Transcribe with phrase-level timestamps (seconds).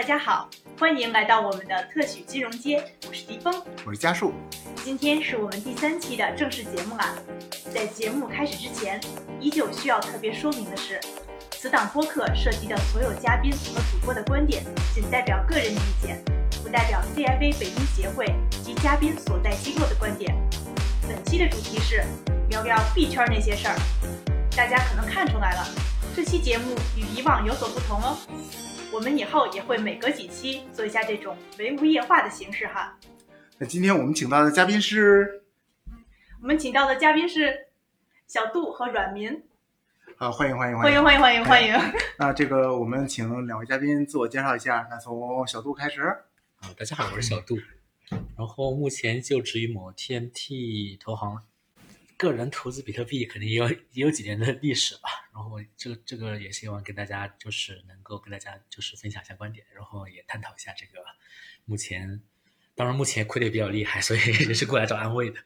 [0.00, 3.54] 大家好，欢迎来到我们的特许金融街，我是迪峰，
[3.84, 4.32] 我是嘉树。
[4.82, 7.14] 今天是我们第三期的正式节目啦。
[7.70, 8.98] 在节目开始之前，
[9.38, 10.98] 依旧需要特别说明的是，
[11.50, 16.18] 此档播客涉及的所有嘉宾和主播的观点，仅代表个人意见，
[16.62, 20.34] 不代表 CFA 北京协会及嘉宾所在机构的观点。
[21.06, 22.02] 本期的主题是
[22.48, 23.76] 聊聊币圈那些事儿。
[24.56, 25.68] 大家可能看出来了，
[26.16, 28.16] 这期节目与以往有所不同哦。
[28.92, 32.98] 我们以后也会每隔几期做一下这种唯物夜话的形式哈。
[33.56, 35.44] 那今天我们请到的嘉宾是，
[36.42, 37.68] 我们请到的嘉宾是
[38.26, 39.44] 小杜和阮民。
[40.18, 41.74] 啊，欢迎欢迎欢迎欢迎欢迎欢迎！
[42.18, 44.86] 那这个我们请两位嘉宾自我介绍一下。
[44.90, 46.02] 那从小杜开始。
[46.02, 47.56] 啊，大家好，我是小杜，
[48.36, 51.42] 然后目前就职于某 TMT 投行。
[52.20, 61.02] 个人投资比特币肯定也有也有几年的历史吧，然后这个这个也希望跟大家就是能够跟大家就是分享一下观点，然后也探讨一下这个
[61.64, 62.20] 目前，
[62.74, 65.38] 当然目前亏的也比较厉害，所以 也是过来找安慰的。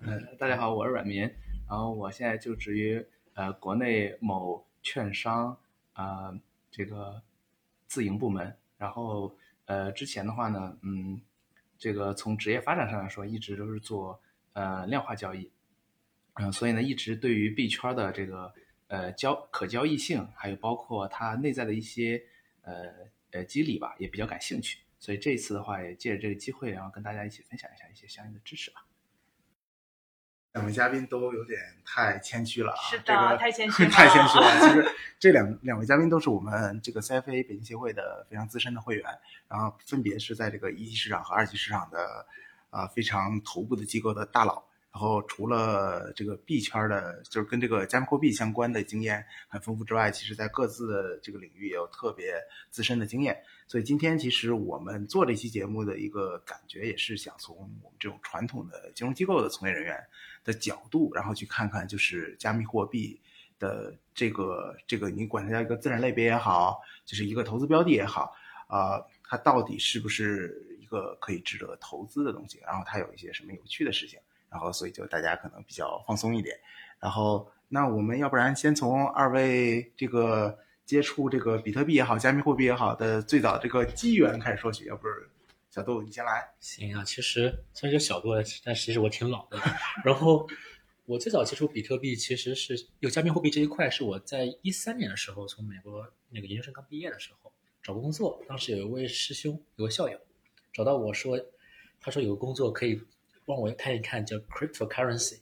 [0.00, 1.22] 嗯，大家好，我是阮民，
[1.66, 5.58] 然后我现在就职于呃国内某券商
[5.94, 6.38] 啊
[6.70, 7.22] 这个
[7.86, 11.18] 自营部门，然后呃之前的话呢，嗯，
[11.78, 14.20] 这个从职业发展上来说，一直都是做。
[14.56, 15.50] 呃，量化交易，
[16.32, 18.54] 嗯，所以呢，一直对于币圈的这个
[18.88, 22.22] 呃交可交易性，还有包括它内在的一些
[22.62, 22.90] 呃
[23.32, 24.78] 呃机理吧，也比较感兴趣。
[24.98, 28.86] 所以这一次的话，也借着这个机会，然后跟大家一起分享一下一些相应的知识吧。
[30.54, 34.58] 两位嘉宾都有点太谦虚了啊，是的，太谦虚， 太谦虚了。
[34.58, 39.04] 其实这两两位嘉宾都是我们这个 CFA 北京协会的非常资深的会员，
[39.48, 42.26] 然后分别是在这个一级市场和二级市场的。
[42.76, 52.34] 啊，非常头部的机构的大佬，然后除了这个币圈的，就是跟这个加密货币相关的经验很丰富之外，其实在各自的这个领域也有特别
[52.68, 53.34] 资深的经验。
[53.66, 59.98] 所以今天其实我们做这期节目的一个感觉，也是想从我们这种传统的金融机构的从业人员
[60.44, 63.18] 的角度，然后去看看就是加密货币
[63.58, 70.62] 的这个这个，你管它叫一个自然类别也好，就是一个投资标的也好，啊，它到底是不是？
[70.96, 74.18] 呃可以值得投资的东西，然后它有一些什么有趣的事情，
[74.48, 76.58] 然后所以就大家可能比较放松一点。
[76.98, 85.28] 然后那我们要不然先从二位这个接触这个比特币也好，加密货币也好的最早这个机缘开始说起，要不是
[85.70, 86.48] 小杜你先来。
[86.58, 88.28] 行啊，其实虽然叫小杜，
[88.64, 89.60] 但其实我挺老的。
[90.04, 90.48] 然后
[91.04, 97.52] 我最早接触比特币，其实是有加密货币这一块，是我在一三年的时候从美国那个研究生刚毕业的时候
[97.82, 100.18] 找工作，当时有一位师兄，有个校友。
[100.76, 101.40] 找到我说，
[101.98, 103.00] 他说有个工作可以
[103.46, 105.38] 帮我看一看，叫 cryptocurrency。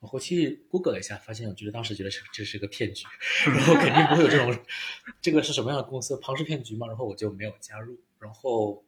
[0.00, 3.06] 我回去 Google 了一下，发现我觉得当时觉得是这是个骗局，
[3.46, 4.54] 然后肯定不会有这种，
[5.22, 6.18] 这个是什么样的公司？
[6.20, 6.86] 庞氏骗局嘛。
[6.86, 7.98] 然后我就没有加入。
[8.18, 8.84] 然后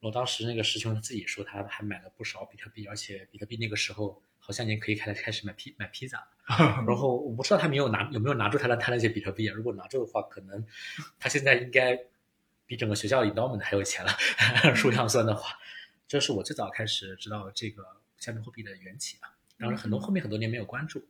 [0.00, 6.26] 我当时那个师兄他自己说，他还买了不少比特币，而且比特币那个时候好像已经可以开开始买披买披萨。
[6.84, 9.54] 然后我不知道他没有拿有没有拿住他的他那些比特币啊？
[9.54, 10.66] 如果拿住的话，可能
[11.20, 11.96] 他现在应该。
[12.68, 14.12] 比整个学校 endowment 还有钱了，
[14.76, 15.58] 数量算的话，
[16.06, 17.82] 这是我最早开始知道这个
[18.18, 19.32] 加密货币的缘起啊。
[19.58, 21.02] 当然，很多后面很多年没有关注，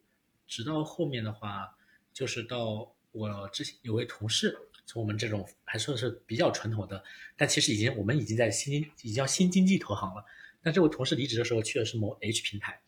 [0.46, 1.76] 直到后面的话，
[2.14, 7.02] 就是到我之前有位同事，从我们这种还算是比较传统的，
[7.36, 10.24] 但其实已经我们已经在新已经叫新经济投行了。
[10.62, 12.80] 但这位同事离职的时候去的是某 H 平台，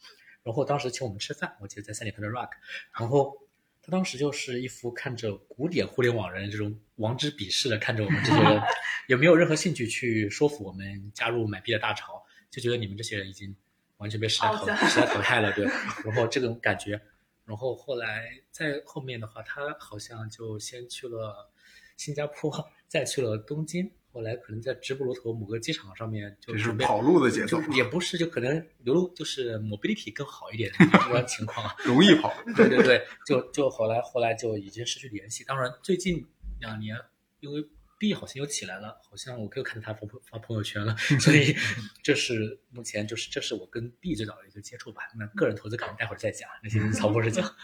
[0.45, 2.51] 然后当时请我们吃饭，我记得在三里屯的 Rock，
[2.97, 3.37] 然后。
[3.91, 8.62] 他当时就是一副看着古典互联网人这种王之鄙视的看着我们这些人，
[9.09, 13.56] 也没有任何兴趣去说服我们加入买币的大潮，就觉得你们这些人已经
[13.97, 15.65] 完全被时代淘时代淘汰了，对。
[16.05, 17.01] 然后这种感觉，
[17.45, 21.51] 然后后来在后面的话，他好像就先去了
[21.97, 23.91] 新加坡，再去了东京。
[24.12, 32.34] 后来可能在直布罗陀某个机场上面，就是跑路的节奏，也不是，就可能流露就是 mobility 更好一点这种情况， 容易跑。
[32.56, 35.45] 对对对，就就后来后来就已经失去联系。
[35.45, 36.27] 当然，最近
[36.60, 36.97] 两年
[37.39, 37.65] 因为
[38.01, 41.54] B 好像又起来了，好像我又看到他发发朋友圈了， 所以
[42.03, 45.03] 这是目前就是这是我跟 B 最早的一个接触吧。
[45.16, 47.45] 那个人投资可能待会儿再讲，那些曹博士讲。
[47.47, 47.54] 啊，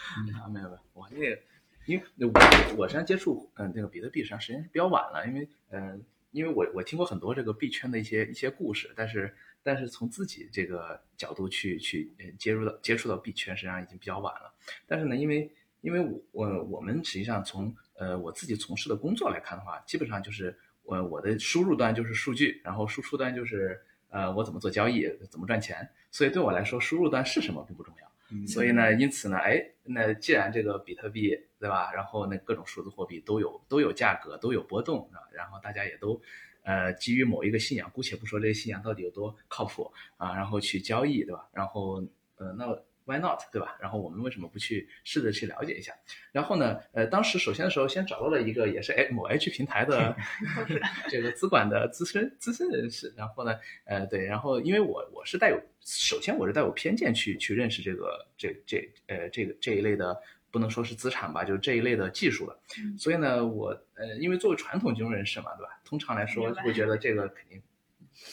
[0.53, 1.39] 没有没有，我那个
[1.87, 6.05] 因为我我实际上接触嗯那个比特币实际上时间是比较晚了，因为嗯。
[6.37, 14.53] 因为我我听过很多这个币圈的一些一些故事，但是但是从自己这个角度去去接入到接触到币圈，实际上已经比较晚了。
[14.87, 15.51] 但是呢，因为
[15.81, 16.01] 因为
[16.33, 23.81] 我我我们实际上从呃我自己从事的工作来看的话，基本上就是我我的输入端就是数据，然后输出端就是
[24.11, 25.89] 呃我怎么做交易，怎么赚钱。
[26.11, 36.21] 所以对我来说，输入端是什么并不重要，嗯所以呢，因此呢，哎，那既然这个比特币对吧，然后那各种数字货币都有都有价格，都有波动啊，然后大家也都
[36.63, 41.49] 呃基于某一个信仰，姑且不说这个信仰到底有多靠谱啊，然后去交易对吧？
[41.53, 42.03] 然后
[42.37, 42.67] 呃，那
[43.07, 43.77] why not 对吧？
[43.81, 45.95] 然后我们为什么不去试着去了解一下？
[46.33, 50.15] 然后呢，呃，当时首先的时候先找到了一个也是哎某 H 平台的
[51.09, 60.21] 这个资管的资深资深人士，然后呢，呃，对，然后因为我我是带有，首先我是带有偏见去去认识这个这这呃这个这一类的。
[60.49, 62.59] 不能说是资产吧，就是这一类的技术了。
[62.79, 65.79] 嗯所以呢，我呃，因为作为传统金融人士嘛，对吧？
[65.85, 67.61] 通常来说会觉得这个肯定，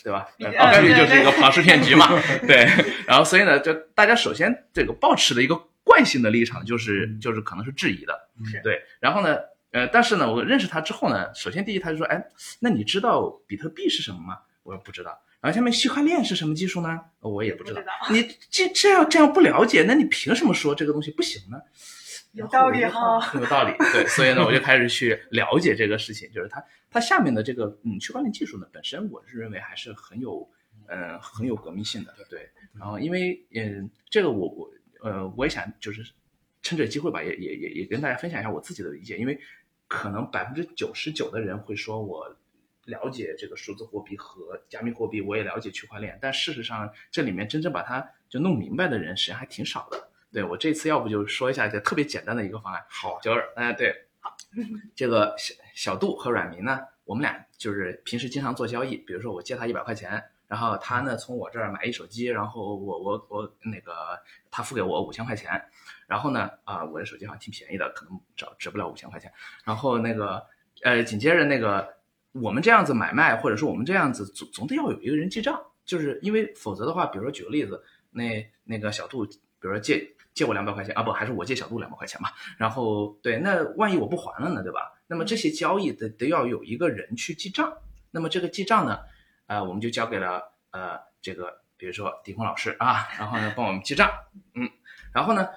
[0.04, 0.28] 对吧？
[0.38, 2.08] 你呃高概率就是一个庞氏骗局嘛。
[2.48, 2.68] 对，
[3.08, 8.14] 然后所以呢，就大家首先这个抱持的一个惯性的立场就是嗯就是可能是质疑的，
[8.46, 8.82] 是对。
[9.00, 9.38] 然后呢，
[9.72, 12.24] 呃，但是呢，我认识他之后呢，首先第一他就说，哎，
[12.60, 14.38] 那你知道比特币是什么吗？
[14.64, 15.18] 我说不知道。
[15.42, 17.00] 然后下面区块链是什么技术呢？
[17.20, 17.82] 呃我也不知道。
[17.82, 21.58] 不知道你这这样这样不了解，那你凭什么说这个东西不行呢？
[22.34, 23.74] 有道理哈有道理。
[23.92, 30.48] 对，所以呢，我就 开始去了解这个事情，就是它它下面的这个嗯区块链技术呢，本身我是认为还是很有
[30.88, 32.14] 嗯、很有革命性的。
[32.30, 34.70] 对，然后因为嗯这个我我
[35.02, 36.04] 呃我也想就是
[36.62, 39.40] 趁这个机会吧，也也也也跟大家分享一下我自己的理解，因为
[39.88, 42.36] 可能百分之九十九的人会说我。
[42.86, 50.10] 了解这个数字货币和加密货币，我也了解区块链，但事实上这里面真正把它就弄明白的人，实际上还挺少的。
[50.34, 53.96] 对我这次要不就说一下这特别简单的一个方案，好，就是哎、对，
[54.96, 64.20] 这个小小杜和阮明呢，我们俩就是平时经常做交易，比如说我借他一百块钱，然后他呢从我这儿买一手机，然后我我我那个
[64.50, 65.64] 他付给我五千块钱，
[66.08, 69.32] 然后呢啊、我的手机好像挺便宜的，可能值值不了五千块钱，
[69.64, 70.44] 然后那个
[70.82, 71.96] 呃紧接着那个
[72.32, 84.94] 我们这样子买卖，或者说我们这样子总总得要有一个人记账，就是因为否则的话，比如说举个例子，那那个小杜，比如说借借我两百块钱啊，不还是我借小杜两百块钱嘛，然后对，那万一我不还了呢，对吧？
[85.08, 87.72] 那么这些交易得得要有一个人去记账，
[88.12, 89.00] 那么这个记账呢，
[89.48, 94.10] 呃，我们就交给了呃这个比如说迪空老师啊，然后呢帮我们记账，
[94.56, 94.70] 嗯，
[95.14, 95.48] 然后呢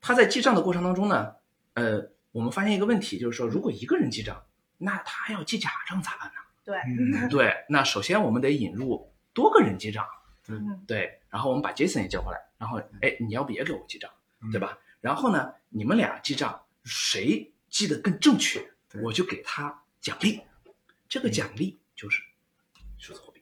[0.00, 1.34] 他在记账的过程当中呢，
[1.74, 2.00] 呃，
[2.30, 4.42] 我们发现一个问题，就是说如果一个人记账，
[4.78, 6.34] 那他要记假账咋办呢？
[6.64, 10.06] 对，嗯对，那首先我们得引入多个人记账，
[10.48, 14.78] 嗯对，然后我们把 Jason 也叫过来，然后哎，你要不也给我记账，嗯对吧？
[15.00, 18.66] 然后呢，你们俩记账，谁记得更正确，
[19.02, 20.40] 我就给他奖励，
[21.08, 22.22] 这个奖励就是
[22.98, 23.40] 数字货币。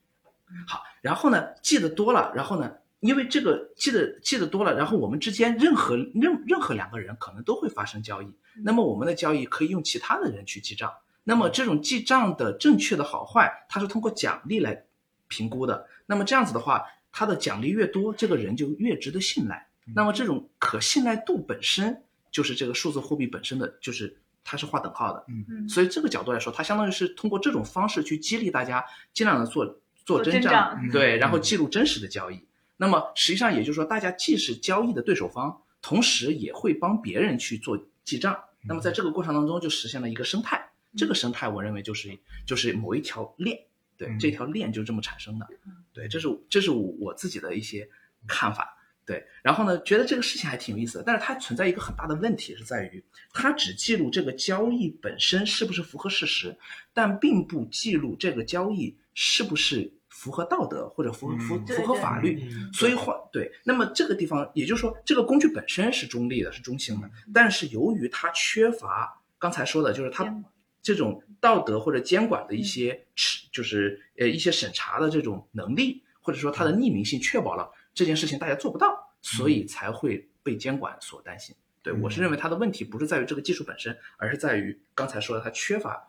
[0.66, 10.92] 好，然后呢，记得多了，然后呢，因为这个记得记得多了，然后我们之间任何任任何两个人可能都会发生交易，那么我们的交易可以用其他的人去记账。
[11.22, 14.84] 那么这种记账的正确的好坏，它是通过奖励来
[15.28, 15.86] 评估的。
[16.06, 19.68] 那么这样子的话，他的奖励越多，这个人就越值得信赖。
[19.94, 25.24] 那么这种可信赖度本身就是这个数字货币本身的，就是它是划等号的。
[25.28, 29.64] 嗯所以这个角度来说，它相当于是通过这种方式去激励大家尽量的做
[30.04, 32.44] 做做真真账，对，然后嗯记录真实的交易。
[32.76, 38.38] 那么实际上也就是说，大家既是交易的对手方，同时也会帮别人去做记账。
[38.62, 40.70] 那么在这个过程当中，就实现了一个生态。
[40.96, 43.58] 这个生态，我认为就是就是某一条链，
[43.96, 45.46] 对，嗯这条链就这么产生的。
[45.92, 47.88] 对，这是这是我我自己的一些
[48.26, 48.76] 看法。
[49.10, 53.02] 对，然后呢，觉得这个事情还挺有意思的，但是它存在一个很大的问题，是在于
[53.32, 56.56] 它只记录这个交易本身是不是符合事实，
[56.94, 62.40] 但并不记录这个交易是不是符合道德或者符合符嗯符合法律。
[62.52, 70.32] 嗯所以换对，那么这个地方，也就是说，这个工具本身是中立的，是中性的，但是由于它缺乏刚才说的，就是它
[70.80, 81.54] 这种道德或者监管的一些持，就是呃一些审查的这种能力，或者说它的匿名性，确保了这件事情大家做不到，所以才会被监管所担心。
[81.82, 86.08] 对我是认为它的问题不是在于这个技术本身，而是在于刚才说的它缺乏，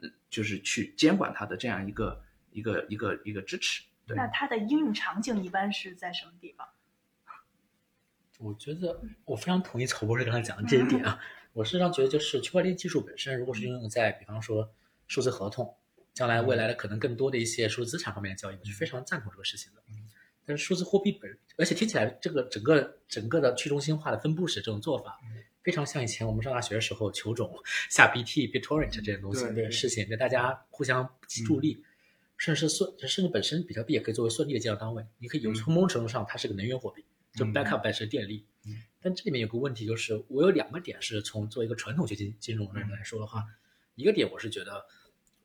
[0.00, 3.84] 呃就是去监管它的这样一个一个一个一个支持。
[4.06, 6.66] 对那它的应用场景一般是在什么地方？
[8.38, 11.18] 我觉得我非常同意曹博士刚才讲的这一点啊。
[11.54, 14.70] 我实际上觉得，就是区块链技术本身，如果是应用在比方说
[15.06, 15.74] 数字合同，
[16.12, 19.82] 将来未来的可能更多的一些数字资产方面的交易，我是非常赞同这个事情的。
[20.46, 25.18] 但是数字货币本，而且听起来这个整个整个的去中心化的分布式这种做法，
[25.62, 27.52] 非常像以前我们上大学的时候求种
[27.90, 31.08] 下 BT、BitTorrent 这些东西对的事情，对大家互相
[31.44, 31.82] 助力。
[32.38, 35.02] 甚至是算，甚至本身比特币也可以作为算力的计量单位。
[35.16, 38.44] 你可以有嗯从某种程度上，它是个能源货币，就嗯 backup 本身电力。
[38.66, 43.42] 嗯但这里面有个问题，就是我有两个点是从作为一个传统学金金融的人来说的话，
[43.94, 44.84] 一个点我是觉得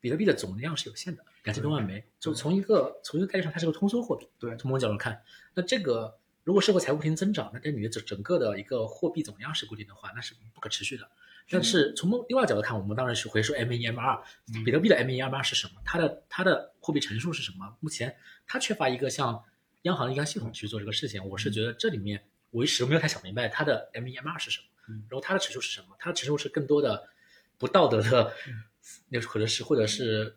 [0.01, 2.03] 比特币的总量是有限的，两千多万枚。
[2.19, 4.27] 就从一个从一个概念上，它是个通缩货币。
[4.37, 5.21] 对从某种角度看，
[5.53, 11.07] 那这个如果社会财富不停增长，那这你的整整个的一个货币总量是固定的话，那是不可持续的。
[11.49, 14.21] 但是从另外角度看，我们当然是回说 M 一 M 二，
[14.65, 15.73] 比特币的 M 一 M 二是什么？
[15.85, 17.75] 它的它的货币乘数是什么？
[17.79, 18.15] 目前
[18.47, 19.43] 它缺乏一个像
[19.83, 21.23] 央行的一个系统去做这个事情。
[21.27, 25.87] 我是觉得这里面我一时没有太想明白它的 M 一 M 二是什么，然后它的指数是什么？
[25.99, 27.09] 它的指数是更多的
[27.57, 28.33] 不道德的，
[29.09, 30.35] 那可能是或者是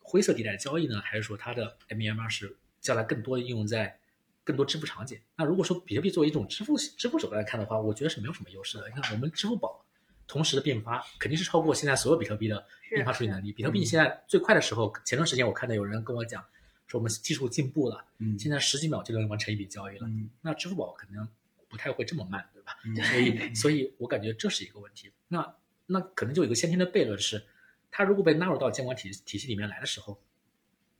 [0.00, 3.98] 灰色地带交易呢，还是说它的 M 一 M 二是将来更多的应用在
[4.44, 5.20] 更多支付场景？
[5.36, 8.88] 那如果说比特币作为一种支付支付手段来看的话，我觉得是没有什么优势的。
[8.88, 9.84] 你看我们支付宝。
[10.30, 13.50] 同时的并发肯定是超过现在所有比特币的并发处理能力。
[13.50, 16.44] 比特币现在最快的时候，前段时间我看到有人跟我讲，
[16.86, 20.06] 说我们技术进步了，嗯现在十几秒就能完成一笔交易了。
[20.06, 21.26] 嗯那支付宝可能
[21.66, 22.76] 不太会这么慢，对吧？
[23.10, 25.10] 所以， 所以我感觉这是一个问题。
[25.28, 25.54] 那
[25.86, 27.42] 那可能就有一个先天的悖论是，
[27.90, 30.20] 它如果被纳入到监管体体系里面来的时候，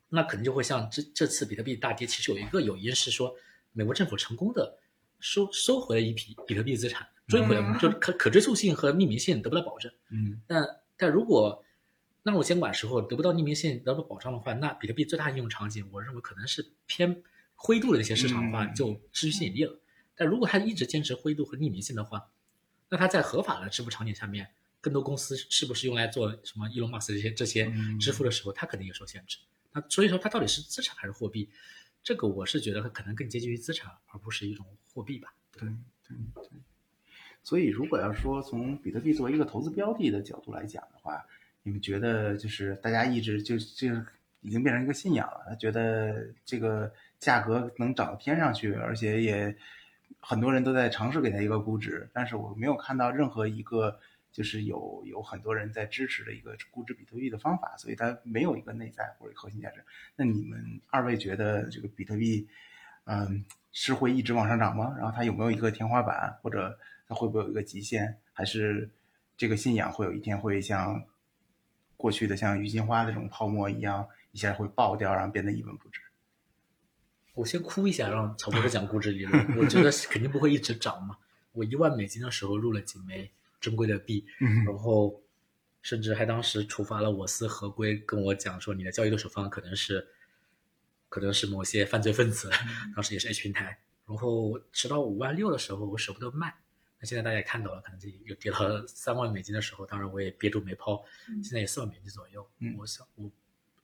[0.09, 3.35] 那可能就会像这这次比特币大跌，其实有一个诱因是说，
[3.73, 4.78] 美国政府成功的
[5.21, 9.92] 收收回了一批比特币资产，追回了，就是可可追溯性和匿名性得不到保证。
[10.11, 10.66] 嗯但
[10.97, 11.62] 但如果
[12.23, 17.23] 纳入监管时候得不到匿名性得不到保障的话，那比特币最大应用场景，我认为可能是偏
[17.54, 19.78] 灰度的那些市场的话，嗯就失去吸引力了。
[20.16, 22.30] 但如果它一直坚持灰度和匿名性的话，
[22.88, 24.50] 那它在合法的支付场景下面，
[24.88, 29.37] 更多公司是不是用来做什么伊隆马斯这些这些嗯支付的时候，它肯定也受限制。
[29.71, 31.47] 那所以说，它到底是资产还是货币？
[32.02, 34.64] 这个我是觉得它可能更接近于资产，而不是一种
[34.95, 35.35] 货币吧。
[35.52, 35.68] 对
[36.09, 36.59] 对对。
[37.42, 41.23] 所以，如果要说从比特币作为一个投资标的的角度来讲的话，
[41.62, 43.88] 你们觉得就是大家一直就就
[44.40, 49.54] 已经变成一个信仰了，他觉得这个价格能涨到天上去，而且也
[50.21, 54.00] 很多人都在尝试给它一个估值，但是我没有看到任何一个
[54.38, 59.85] 就是有有很多人在支持的一个估值比特币的方法，所以它没有一个内在或者核心价值。
[60.14, 62.47] 那你们二位觉得这个比特币，
[63.07, 64.95] 嗯，是会一直往上涨吗？
[64.97, 66.78] 然后它有没有一个天花板，或者
[67.09, 68.16] 它会不会有一个极限？
[68.33, 68.88] 还是
[69.37, 71.02] 这个信仰会有一天会像
[71.97, 76.00] 过去的像郁金花这种泡沫一样，一下会爆掉，然后变得一文不值？
[77.35, 79.59] 我先哭一下，让曹博士讲估值理论。
[79.59, 81.18] 我觉得肯定不会一直涨嘛。
[81.50, 83.28] 我一万美金的时候入了几枚
[83.61, 85.23] 珍贵的币，嗯然后
[85.83, 90.07] 甚至还当时处罚了我司合规，跟我讲说你的交易对手方可能是
[91.09, 92.50] 可能是某些犯罪分子，
[92.95, 93.81] 当时也是 H 平台。
[94.07, 96.55] 然后直到五万六的时候，我舍不得卖。
[96.99, 101.05] 那现在大家也看到了，可能这又跌到三万美金的时候，当然我也憋住没抛，
[101.43, 102.49] 现在也四万美金左右。
[102.59, 103.31] 嗯我想我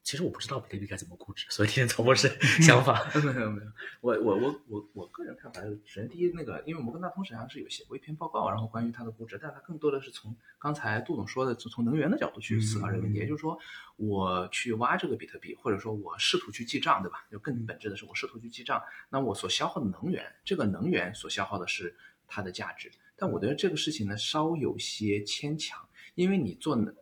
[0.04, 2.28] 其实我不知道比特币该怎么估值，所以今天曹博士
[2.62, 3.10] 想法。
[3.24, 13.58] 没有没有，我我我我我个人看法是，首先第一那个，因为摩根大通实际上是有写过一篇报告，然后关于它的估值，但它更多的是从刚才杜总说的，从从能源的角度去思考这个问题，嗯也就是说，
[13.96, 17.24] 我去挖这个比特币，或者说我试图去记账，对吧？
[17.32, 21.96] 就更本质的是我试图去记账，那我所消耗的能源，这个能源所消耗的是
[22.28, 25.80] 它的价值，但我觉得这个事情呢稍有些牵强，
[26.14, 26.94] 因为你做能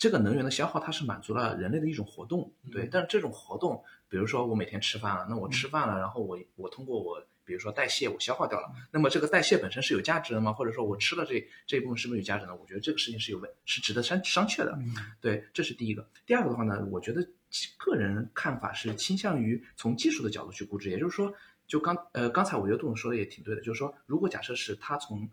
[0.00, 2.88] 这个能源的消耗，它是满足了人类的一种活动，对。
[2.90, 10.54] 但是这种活动，比如说我每天吃饭了，那我吃饭了，然后我我通过我比如说代谢，我消化掉了，那么这个代谢本身是有价值的吗？
[10.54, 12.56] 或者说我吃了这这一部分是不是有价值呢？
[12.56, 14.78] 我觉得这个事情是有问，是值得商商榷的。
[15.20, 16.08] 对，这是第一个。
[16.24, 17.22] 第二个的话呢，我觉得
[17.76, 21.30] 个人看法是倾向于从技术的角度去估值，也就是说，
[21.66, 25.28] 就刚呃刚才我觉得杜总说的也挺对的，就是说，如果假设是他从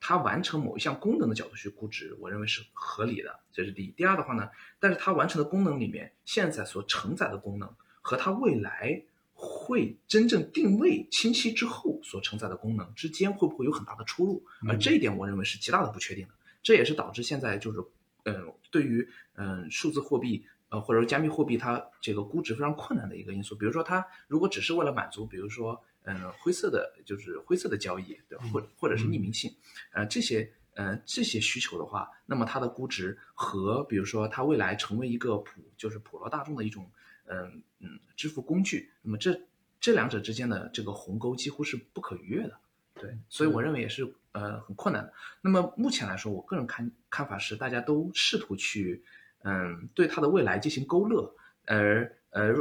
[0.00, 3.90] 它完成某一项功能的角度去估值，我认为是合理的，这是第一。
[3.92, 9.02] 第二的话呢，但是它完成的功能里面，现在所承载的功能和它未来
[9.34, 14.42] 会真正定位清晰之后所承载的功能之间，会不会有很大的出入？
[14.66, 16.34] 而这一点我认为是极大的不确定的。
[16.62, 17.78] 这也是导致现在就是，
[18.24, 20.46] 呃，对于嗯、呃、数字货币。
[20.70, 23.56] 呃，或者说加密货币，它这个估值非常困难的一个因素。
[23.56, 28.44] 比如说，它如果只是为了满足，比如说，嗯，灰色的，就是灰色的交易，对吧？
[28.52, 29.54] 或或者是匿名性，
[29.92, 36.90] 呃，这些，呃，这些需求的话，那么它的估值和，比如说，它未来成为一个普，就是普罗大众的一种，
[37.26, 39.40] 嗯嗯，支付工具，那么这
[39.78, 42.58] 这两者之间的这个鸿沟几乎是不可逾越的。
[42.94, 45.12] 对，所以我认为也是，呃，很困难的。
[45.40, 49.02] 那么目前来说，我个人看看法是，大家都试图去。
[49.42, 52.52] 嗯，对它的未来进行勾勒，而呃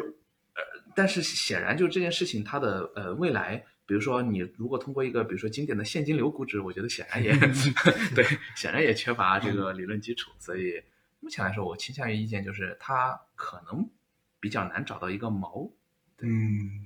[0.60, 7.32] 呃，但是显然就这件事情，它的呃未来，比如说你如果通过一个比如说经典的现金流估值，我觉得显然也
[8.14, 8.26] 对，
[8.56, 10.84] 显然也缺乏这个理论基础，所以
[11.22, 13.90] 目前来说，我倾向于意见就是它可能
[14.40, 15.72] 比较难找到一个锚。
[16.22, 16.86] 嗯，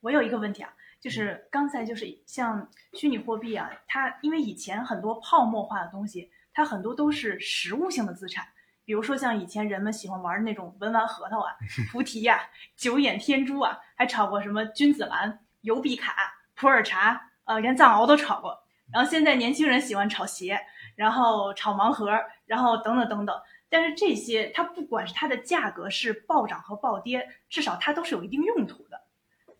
[0.00, 8.44] 我有一个问题啊，就是刚才就是像虚拟货币啊，它因为以前很多泡沫化的东西，它很多都是实物性的资产。
[8.84, 11.52] 比如说像以前人们喜欢玩的那种文玩核桃啊、
[11.92, 12.40] 菩提呀、
[12.76, 16.14] 九眼天珠啊，还炒过什么君子兰、邮币卡、
[16.54, 18.58] 普洱茶，呃，连藏獒都炒过。
[18.92, 20.60] 然后现在年轻人喜欢炒鞋，
[20.96, 22.10] 然后炒盲盒，
[22.44, 23.40] 然后等等等等。
[23.68, 29.00] 但是这些它不管是它的价格是暴涨和暴跌，至少它都是有一定用途的。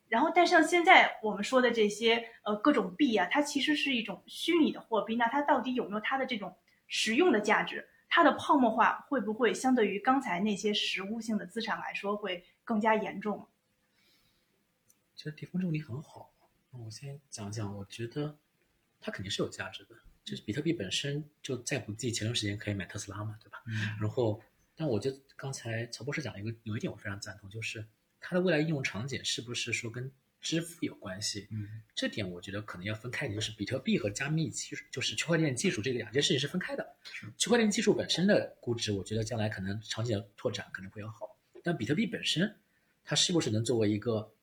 [0.08, 6.54] 然后，但像现在我们说的这些呃各种币啊，它其实是一种虚拟的货币，那它到底有没有它的这种
[6.86, 7.88] 实用的价值？
[8.14, 13.48] 它的泡沫化会不会相对于刚才那些实物性的资产来说会更加严重？
[15.16, 16.30] 其实地方这个问题很好。
[16.70, 18.36] 那我先讲讲，我觉得
[19.00, 19.96] 它肯定是有价值的。
[20.26, 23.62] 就是比特币本身就再不济，前段时间可以买特斯拉嘛，对吧？
[23.64, 24.42] 嗯然后，
[24.76, 27.88] 但我觉得刚才曹博士讲了一个有一点我非常赞同，就是
[28.20, 30.12] 它的未来应用场景是不是说跟
[30.42, 31.48] 支付有关系？
[31.50, 36.96] 嗯这点我觉得可能要分开就是比特币和加密技术，就是区块链技术这个两件事情是分开的。
[37.38, 42.54] 区块链技术本身的估值，我觉得将来可能场景的拓展可能会要好，但比特币本身，
[43.04, 44.34] 它是不是能作为一个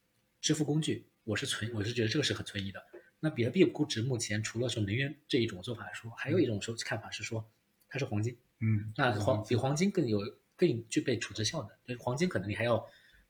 [0.41, 1.05] 支付工具？
[1.25, 2.81] 我是存，我是觉得这个是很存疑的。
[3.19, 7.45] 那比特币估值目前除了说能源这一种做法来说，还有一种说看法是说
[7.89, 10.21] 它是黄金，嗯，那黄比黄金更有
[10.55, 11.69] 更具备储值效能。
[11.85, 12.83] 对，黄金可能你还要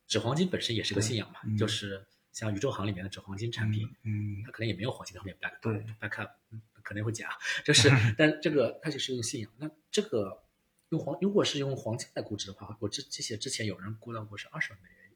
[0.08, 5.86] 指黄金本身也是个信仰嘛，嗯就是像宇宙行里面的纸黄金产品，嗯它可能也没有黄金的后面 back 对。
[6.00, 7.30] backup，嗯可能会假，
[7.64, 9.52] 就是 但这个它就是用信仰。
[9.58, 10.44] 那这个
[10.90, 15.12] 用黄如果是用黄金来估值的话，我之这些之前有人估到过是二十万美元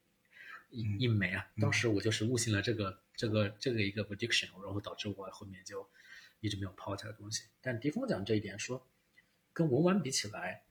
[0.70, 1.62] 一嗯一枚啊，嗯。
[1.62, 5.88] 当时我就是误信了这个这个这个一个 prediction，然后导致我后面就
[6.40, 7.44] 一直没有抛这个东西。
[7.60, 8.86] 但迪峰讲这一点说，
[9.52, 10.62] 跟文玩比起来，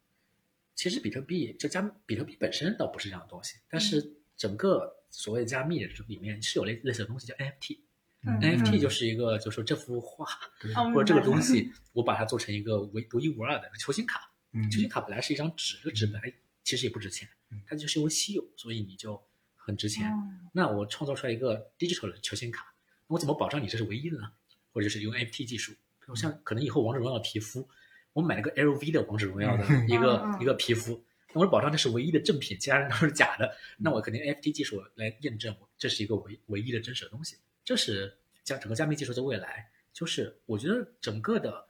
[0.75, 7.79] 其实比特币这加比特币本身倒不是这样的东西，但是整个所谓加密的这里面是有类类似的东西叫 NFT。
[8.25, 10.25] 嗯 NFT 就是一个，就是说这幅画
[10.75, 14.31] 哦或者这个东，西，我把它做成一个唯独一无二的球星卡。
[14.53, 19.21] 嗯球星卡本来是一张纸，这个纸本来其实也不值钱嗯，它就是因为稀有，所以你就
[19.55, 20.09] 很值钱。
[20.53, 22.73] 那我创造出来一个 digital 的球星卡，
[23.07, 24.31] 那我怎么保障你这是唯一的呢？
[24.71, 27.67] 或者就是用 NFT 技术，比如像可能以后王者荣耀的皮肤，
[28.13, 31.03] 我买了个 LV 的王者荣耀的一个、一个皮肤，
[31.33, 37.37] 那我保障这是唯一的正品，其他人都是假的，那我肯定 NFT 技术来验证我这是一个唯唯一的真实的东西。
[37.65, 41.67] 这是加整个加密技术的未来，就是我觉得整个的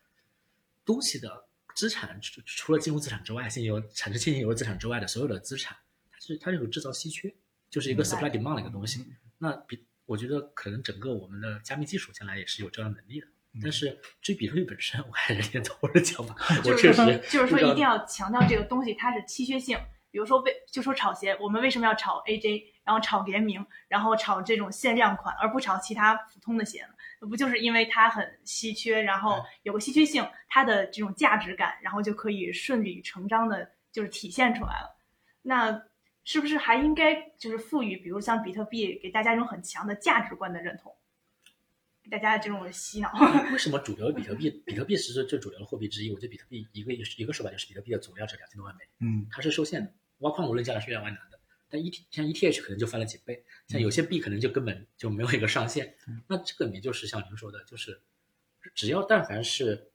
[0.83, 5.77] 东西的资产，除除了金融资产之外，现有产生现金流资产之外的所有的资产，
[6.11, 7.33] 它是它是有制造稀缺，
[7.69, 9.05] 就是一个 supply 白 demand 的一个东西。
[9.37, 13.27] 那比我觉得可能整个我们的加密技术将来也是有这样的能力的。
[13.61, 19.77] 但是至于比特币本身，我还是点头的讲吧，我就是确实，就是说一定要强调这个东西它是稀缺性。
[20.09, 26.89] 比如说为就说炒鞋，我们为什么要炒 AJ，然后炒联名，然后炒这种限量款，而不炒其他普通的鞋呢？
[27.19, 34.95] 那不就是因为它很稀缺，然后有个稀缺性，它的这种价值感，然后就可以顺理成章的，就是体现出来了。
[35.41, 35.81] 那
[36.23, 40.95] 是不是还应该就是赋予，比如像比特币，给大家一种很强的价值观的认同，
[42.03, 43.11] 给大家这种洗脑？
[43.51, 46.11] 为什么主流的比特币，比特币是最主流的货币之一？
[46.11, 51.39] 我觉得比特币一个一个说法就是比特币的总量是两千多万枚，嗯它是受限的，挖矿无论将来是越来越难的。
[51.69, 55.95] 但 E T 像 E T H 可能就翻了几倍，像有些币可能就根本就没有一个上限。
[56.27, 57.99] 那这个里面就是像您说的，就是
[58.75, 59.89] 只要但凡是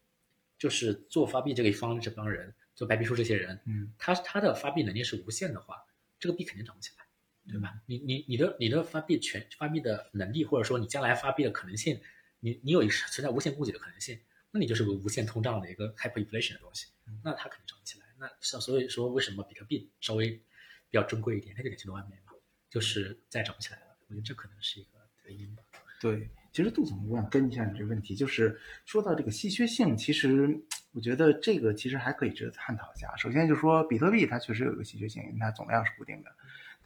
[0.58, 5.76] 就是做发币这个一方这帮人，做白皮书这些人，嗯他他的发币能力是无限的话，
[6.18, 6.97] 这个币肯定涨不起来，
[7.50, 7.80] 对吧？
[7.86, 11.98] 你你你的你的发币权发币的能力，或者说你将来发币的可能性，
[12.40, 14.18] 你你有一个存在无限供给的可能性，
[14.50, 16.86] 那你就是个无限通胀的一个 hyperinflation 的东西，
[17.24, 18.06] 那它肯定涨不起来。
[18.18, 20.42] 那像所以说为什么比特币稍微比
[20.92, 22.32] 较珍贵一点，它就两千多万美嘛，
[22.68, 23.96] 就是再涨不起来了。
[24.08, 24.90] 我觉得这可能是一个
[25.24, 25.62] 原因吧。
[26.00, 30.48] 对，其实杜总，我想跟一下你这个问题，就是说到这个稀缺性，其实
[30.92, 33.14] 我觉得这个其实还可以值得探讨一下。
[33.16, 36.30] 首先就是说，比特币它确实有一个稀缺性，因为它总量是固定的。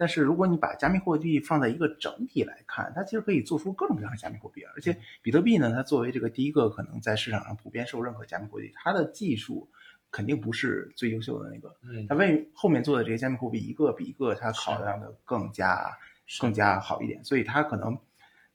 [0.03, 4.65] 但是如果你把加密货币放在一个整体来看，它其实可以做出各种各样的加密货币。
[4.75, 9.71] 而且比特币呢，它作为这个第一个可能在市场上普遍受认可加密货币，它的技术
[10.11, 11.73] 肯定不是最优秀的那个。
[11.85, 15.97] 嗯它为后面做的这些加密货币一个比一个它考量的更加
[16.41, 17.97] 更加好一点，所以它可能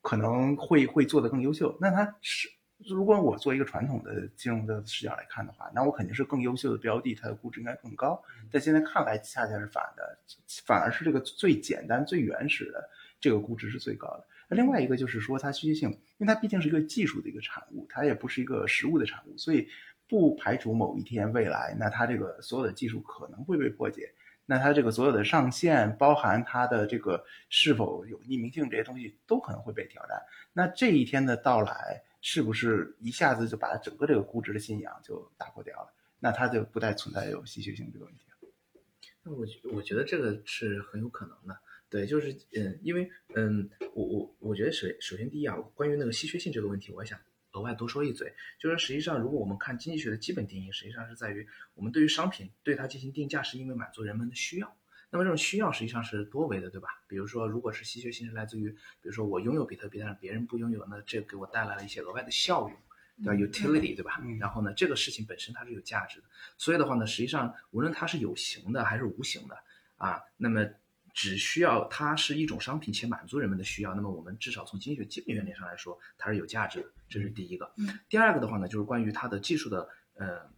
[0.01, 1.77] 可能会会做得更优秀。
[1.79, 2.49] 那它是
[2.85, 8.21] 如果我做一个传统的金融的视角来看的话，那我肯定是更优秀的标的，它的估值应该更高。
[8.51, 10.17] 但现在看来恰恰是反的，
[10.65, 14.25] 反而是这个最简单、最原始的这个估值是最高的。
[14.47, 19.67] 那另外一个就是说它稀缺性，因为它毕竟是一个技术的一个产物，它也不是一个实物的产物，所以
[20.07, 24.13] 不排除某一天未来，那它这个所有的技术可能会被破解。
[24.45, 30.21] 那它这个所有的上限，包含它的这个是否有匿名性这些东西，都可能会被挑战。
[30.53, 35.93] 那这一天的到来，是不是一下子就把整个这个估值的信仰就打破掉了？
[36.19, 38.49] 那它就不再存在有稀缺性这个问题了。
[39.23, 41.57] 那我觉我觉得这个是很有可能的。
[41.89, 47.17] 对，就是嗯，因为嗯，我我我觉得首首先第一啊，关于那个稀缺性这个问题，我想
[47.53, 54.75] 额外多说一嘴，就是实际上如果我们看经济学的基本定义，实际上是在于我们对于商品对它进行定价，是因为满足人们的需要。
[55.09, 56.89] 那么这种需要实际上是多维的，对吧？
[57.07, 62.77] 比如说，如果是稀缺性是来自于，比如说我拥有比特币，但是别人不拥有，那这给我带来了一些额外的效用，
[63.23, 64.21] 对吧 utility，对吧？
[64.37, 66.27] 然后呢，这个事情本身它是有价值的。
[66.57, 69.57] 所以的话呢，实际上无论它是有形的还是无形的
[69.95, 70.67] 啊，那么
[71.13, 77.73] 只需要它是一种商品且满足人们的需要，那么我们至少从经济学基本原理上来说，它是有价值的，这是第一个。
[78.09, 80.56] 第二个的话呢，就是关于它的技术的呃。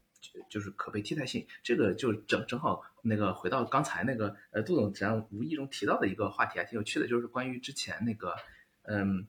[0.49, 8.35] 就是可被替代性，这个就正正好那个回到刚才那个呃杜总实际上无意中提到的一个话题，还挺有趣的，就是关于之前那个
[8.83, 9.25] 嗯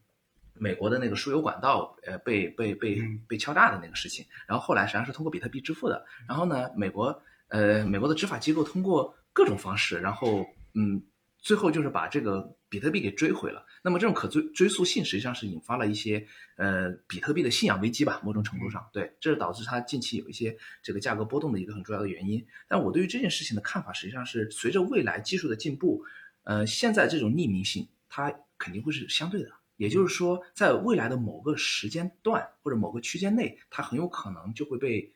[0.55, 11.03] 美国的那个输油管道呃被被被被敲诈的那个事情，然后后来实际上是通过比特币支付的，然后呢美国呃美国的执法机构通过各种方式，然后嗯。
[11.40, 13.64] 最后就是把这个比特币给追回了。
[13.83, 16.26] 那么这种可追追溯性实际上是引发了一些
[16.57, 22.46] 呃比特币的信仰危机吧，某种程度上，对，这是导致它近期有一些这个价格波动的一个很重要的原因。
[22.68, 26.05] 但我对于这件事情的看法实际上是，随着未来技术的进步，
[26.44, 35.11] 呃，现在这种匿名性它肯定会是相对的，也就是说，在未来的某个时间段或者某个区间内，它很有可能就会被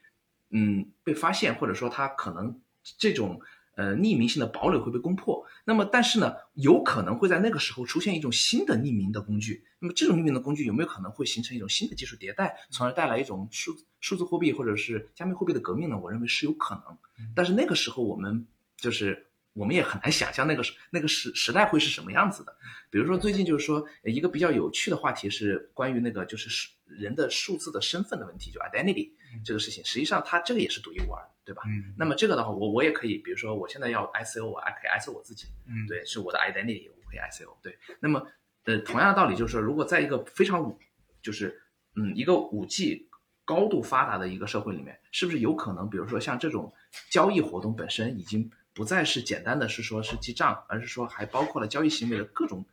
[0.48, 2.58] 嗯被发现，或者说它可能
[2.96, 3.38] 这种。
[3.76, 5.44] 呃，匿名性的堡垒会被攻破。
[5.64, 9.64] 那么，但是呢，有可能会在那个时候出现一种新的匿名的工具。
[9.80, 15.98] 那么，这种匿名的工具有没有可能会形成一种新的技术迭代，从而带来一种数数字货币或者是加密货币的革命呢？
[15.98, 16.98] 我认为是有可能。
[17.34, 22.56] 但是那个时候，我们就是我们也很难想象那个时那个时时代会是什么样子的。
[22.90, 29.10] 比如说，最近就是说一个比较有趣的话题是关于那个就是人的数字的身份的问题，就 identity
[29.44, 29.84] 这个事情。
[29.84, 31.22] 实际上，它这个也是独一无二。
[31.46, 31.60] 对吧？
[31.66, 37.54] 嗯，那么这个的话，我我也可以，比如说我现在要 ICO，我还可以 ICO 我自己，嗯，对，是我的 identity，我可以 ICO。
[37.62, 38.26] 对，那么
[38.64, 40.74] 呃，同样的道理就是说，如果在一个非常
[41.20, 41.62] 就是
[41.96, 43.06] 嗯一个五 G
[43.44, 46.72] 高度发达的一个社会里面，是不是有可能，比如说像这种
[47.10, 52.64] 交易活动本身已经不再是简单的是说是记账，而是说还包括了交易行为的各种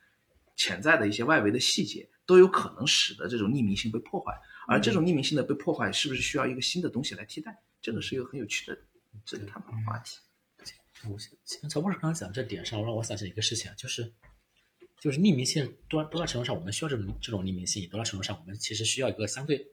[0.55, 4.33] 潜在的一些外围的细节，都有可能使得这种匿名性被破坏。
[4.71, 7.61] 而这种匿名性的被破坏，是不是需要一个新的东西来替代？
[7.81, 8.77] 这个是一个很有趣的
[9.25, 10.17] 这个探讨话题。
[11.09, 14.13] 我先曹博士刚刚讲这点上，让我想起一个事情，就是
[14.97, 19.67] 就是匿名性多多大程度上我们需要这种这种匿名性，多大程度上我们其实需要一个相对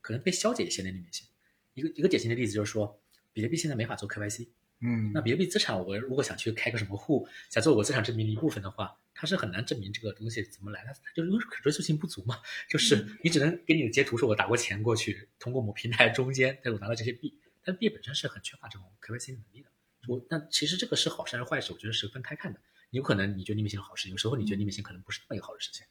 [0.00, 1.26] 可能被消解一些的匿名性。
[1.74, 4.46] 一个一个典型的例子就是说，比特币现在没法做 KYC，
[4.80, 8.96] 嗯，那比特币资产我如果想去开个什么户，想做我资产证明的一部分的话。
[9.18, 12.38] 它是很难证明这个东西怎么来的，就是因为可追溯性不足嘛。
[12.68, 17.32] 就是你只能给你的截图说我打过钱过去，通过某平台中间，但是我拿到这些币，
[17.64, 19.70] 但币本身是很缺乏这种可追溯性能力的。
[20.06, 22.60] 我但其实这个是好事还是坏事，我觉得是分开看的。
[22.90, 25.86] 有可能你觉得匿名性好事，有时候你觉得匿名性可能不是那么一个好的事情。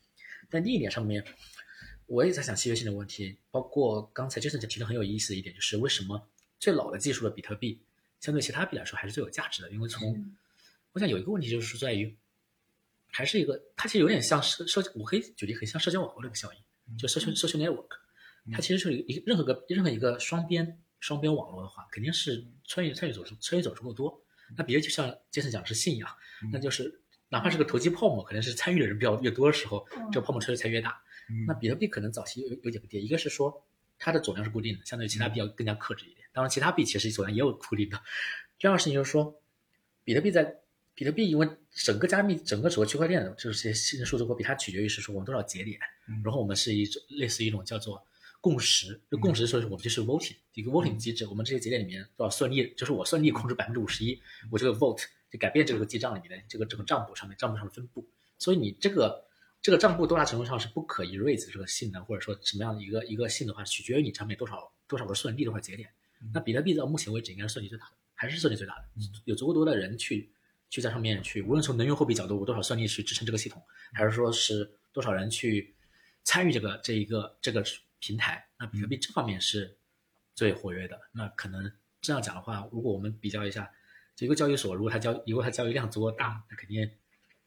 [0.48, 1.26] 但另一点上面，
[2.06, 7.82] 我也在想契约性的问题，包括刚才 Jason 提的很有意思的一点，就是为什么最老的技术的比特币
[8.26, 9.72] 相对其他币来说还是最有价值的？
[9.72, 10.34] 因为从
[10.94, 12.18] 我想有一个问题就是在于。
[13.18, 17.88] 还是一个，它其实有点像社社，我可以举例，很像社交网络这个效应，就社群社群 network，
[18.52, 24.22] 它其实是一个任何个任何一个双边双边网络的话，肯定是参与参与走参与者足够多。
[24.58, 26.10] 那比如就像杰森讲是信仰，
[26.52, 31.02] 那就是哪怕是个投机泡沫，可能是参与的人比较越多的时候，这个泡沫吹的才越大。
[31.48, 33.66] 那比特币可能早期有有几个点，一个是说
[33.98, 36.25] 它的总量是固定的，相对于其他币要更加克制一点。
[36.36, 37.98] 当然，其他币其实总量也有固定的。
[38.60, 39.42] 第二个事情就是说，
[40.04, 40.44] 比特币在
[40.94, 45.80] 比特币因为整个加密整个整个区块链的这些新的数字货币，它取决于是说我们多少节点，
[46.26, 48.06] 然后我们是一种类似于一种叫做
[48.42, 54.22] 共识，就共识说是我们就是 voting 一个 voting 机制，我们这些节点里面多少算力，就是我算力控制百分之五十一，
[54.52, 58.06] 我这个 vote 就改变这个记账里面的这个整个账簿上面账簿上的分布，
[58.38, 59.26] 所以你这个
[59.62, 65.90] 这个账簿多大程度上是不可 erase 这个性能，或者说什么样的一个一个性的话，取决于你上面多少多少个算力多少节点。
[66.34, 68.86] 那比特币到目前为止应该是算力最大的，还是算力最大的，
[69.26, 70.30] 有足够多的人去。
[70.68, 75.74] 去在上面去，无论从能源货币角度，我多少算力去支撑这个系统，还是说是多少人去
[76.24, 77.64] 参与这个这一个这个
[78.00, 79.78] 平台，那比特币这方面是
[80.34, 81.00] 最活跃的。
[81.14, 83.72] 那可能这样讲的话，如果我们比较一下，
[84.20, 86.92] 一个交易所如果它交如果它交易量足够大，那肯定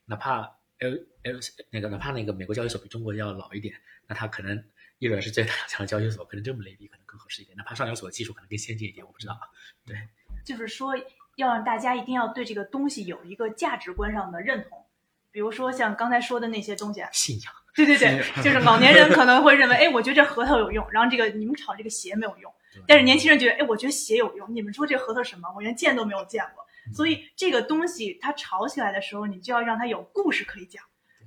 [0.07, 0.43] 哪怕
[0.79, 1.39] L L
[1.71, 3.75] 那个哪怕那个美国交易所比中国要老一点，
[4.07, 4.65] 那它可能
[4.99, 7.57] 利润是最大强的交易所，可能这么类比可能更合适一点。
[7.57, 9.49] 哪怕上交所的技术可能更先进一点，我不知道啊。
[9.87, 9.97] 对，
[10.45, 10.95] 就是说。
[11.39, 14.85] 要让大家一定要对这个东西有一个价值观上的认同，
[15.31, 17.53] 比如说像刚才说的那些东西，信仰。
[17.77, 22.53] 对对对，就是老年人可能会认为，哎，我觉得这核桃有用，然后这个你们炒这个鞋没有用，
[22.89, 25.49] 但是年轻人觉得，哎，我觉得鞋有用，你们说这核桃什么？
[25.55, 26.65] 我连见都没有见过。
[26.93, 30.83] 所以这个东西它炒起来的时候，你就要让它有故事可以讲。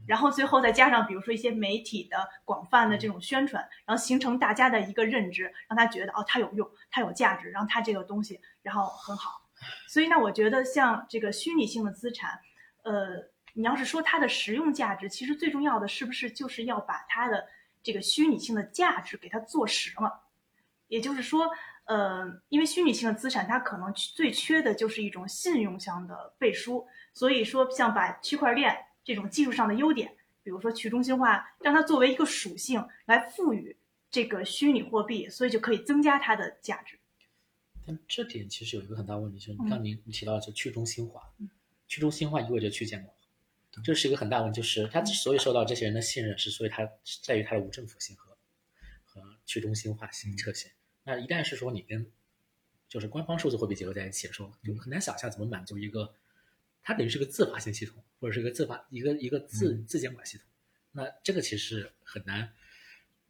[0.08, 9.48] 然后最后再加上，比如说一些媒体的广泛的这种宣传，然后形成大家的一个认知，让他觉得哦，它有用，它有价值，然后它这个东西然后很好。
[9.88, 12.40] 所以呢，我觉得像这个虚拟性的资产，
[12.84, 13.16] 呃，
[13.54, 17.48] 你要是说它的实用价值，其实最重要的是不是就是要把它的
[17.84, 20.24] 这个虚拟性的价值给它做实了？
[20.88, 21.50] 也就是说，
[21.86, 28.76] 呃，因为虚拟性的资产它可能最缺的就是一种信用上的背书，所以说像把区块链。
[29.04, 33.76] 这种技术上的优点，比如说去中心化，让它作为一个属性来赋予
[34.10, 37.00] 这个虚拟货币，所以就可以增加它的价值。
[37.86, 41.22] 但这点其实有一个很大问题，就是刚您你提到就去中心化，
[41.88, 43.16] 去中心化意味着去监管，
[43.84, 44.58] 这是一个很大问题。
[44.58, 46.88] 就是它之所以受到这些人的信任，是所以它
[47.24, 48.38] 在于它的无政府性和
[49.04, 50.72] 和去中心化性特性。
[51.04, 52.06] 那一旦是说你跟
[52.88, 56.14] 就是官方数字货币结合在一起的时候，就很难想象怎么满足一个。
[56.84, 60.48] 它等于是个自发性系统，或者是一个自发一个一个自自监管系统，
[60.92, 62.52] 那这个其实很难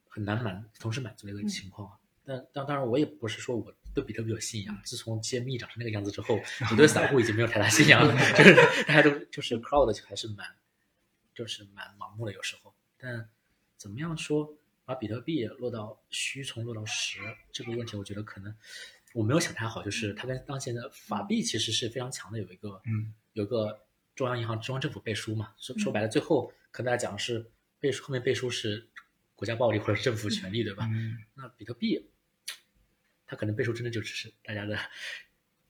[0.07, 1.97] 很难满同时满足的一个情况啊。
[2.23, 4.81] 但但当然，我也不是说我对比特币有信仰。
[4.85, 6.39] 自从揭秘长成那个样子之后，
[6.71, 10.47] 我对散户已经没有太大信仰了， 就是大家都就是 crowd 还是蛮
[11.33, 12.73] 就是蛮盲目的有时候。
[12.97, 13.27] 但
[13.75, 17.19] 怎么样说把比特币落到虚从落到实
[17.51, 18.55] 这个问题，我觉得可能
[19.13, 19.83] 我没有想太好。
[19.83, 23.13] 就是它跟当前的法币其实是非常强的，有一个嗯。
[23.33, 25.53] 有个中央银行、中央政府背书嘛？
[25.57, 28.89] 说说白了，最后跟大家讲是背书，后面背书是
[29.35, 30.89] 国家暴力或者是政府权力，对吧？
[31.33, 32.09] 那比特币，
[33.25, 34.77] 它可能背书真的就只是大家的，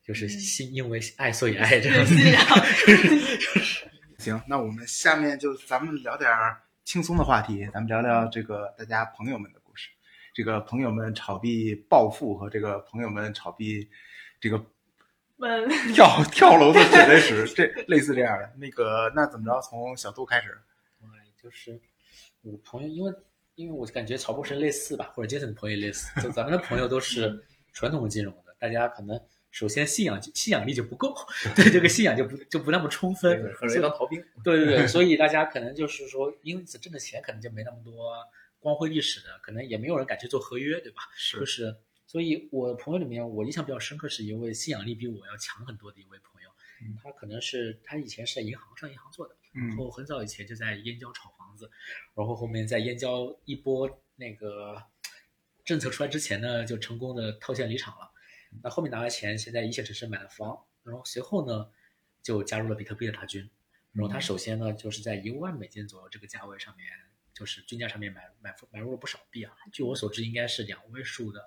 [0.02, 2.14] 就是心因为爱所以爱这样子。
[4.18, 6.28] 行，那我们下面就咱们聊点
[6.84, 9.88] 轻松的话题，咱们聊聊这个大家朋友们的故事，
[10.34, 13.88] 这个朋友们炒币暴富和这个朋友们炒币
[14.40, 14.66] 这个。
[15.92, 19.60] 跳跳楼的血泪史，这类似这样的那个，那怎么着？
[19.60, 20.56] 从小杜开始。
[21.00, 21.08] 对，
[21.42, 21.80] 就是
[22.42, 23.12] 我朋友，因为
[23.56, 31.14] 因为我感觉曹博士类似吧，或者杰森的朋友类似，就咱们的朋友都是传统金融的，大家可能首先信仰信仰力就不够，
[31.56, 34.24] 对这个信仰就不就不那么充分，很容易当逃兵。
[34.44, 38.14] 对对对，所以大家可能就是说，因此挣的钱可能就没那么多
[38.60, 41.02] 光辉历史的，可能也没有人敢去做合约，对吧？
[41.16, 41.76] 是，就是。
[42.12, 46.50] 所以，我朋友里面，我印象比较深刻是一位信仰力比我要强很多的一位朋友。
[47.02, 51.70] 他可能是他以前是在银行上银行做的，然后很早以前就在燕郊炒房子，
[52.14, 54.82] 然后后面在燕郊一波那个
[55.64, 58.12] 政策出来之前呢，就成功的套现离场了。
[58.62, 61.70] 那后面拿了钱，现在一线城市买了房，然后随后呢，
[62.22, 63.48] 就加入了比特币的大军。
[63.94, 66.86] 然后他首先呢，就是在一万美金左右这个价位上面，
[67.32, 69.56] 就是均价上面买买买入了不少币啊。
[69.72, 71.42] 据我所知，应该是两位数的。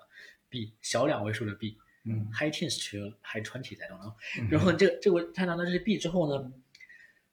[0.56, 4.14] 币小两位数的币，嗯，high teens to high twenty 在中啊。
[4.50, 6.50] 然后这个这个他拿到这些币之后呢，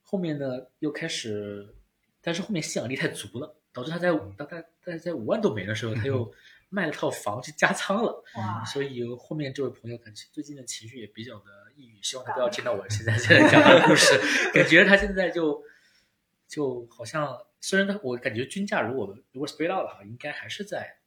[0.02, 1.74] 后面呢又开始，
[2.22, 6.30] 但是后面吸引力太足了，导致他在大概在在五万多美的时候，他又
[6.68, 8.24] 卖了套房去加仓了。
[8.36, 8.66] 哇！
[8.66, 14.20] 所以后面这位朋友感觉最近的情绪也比较的抑郁，希望他不要听到我现在在讲的故事。
[14.54, 15.64] 感觉他现在就
[16.48, 20.98] 就好像，虽然他我感觉均价如果如果 spread out 的话，应该还是在。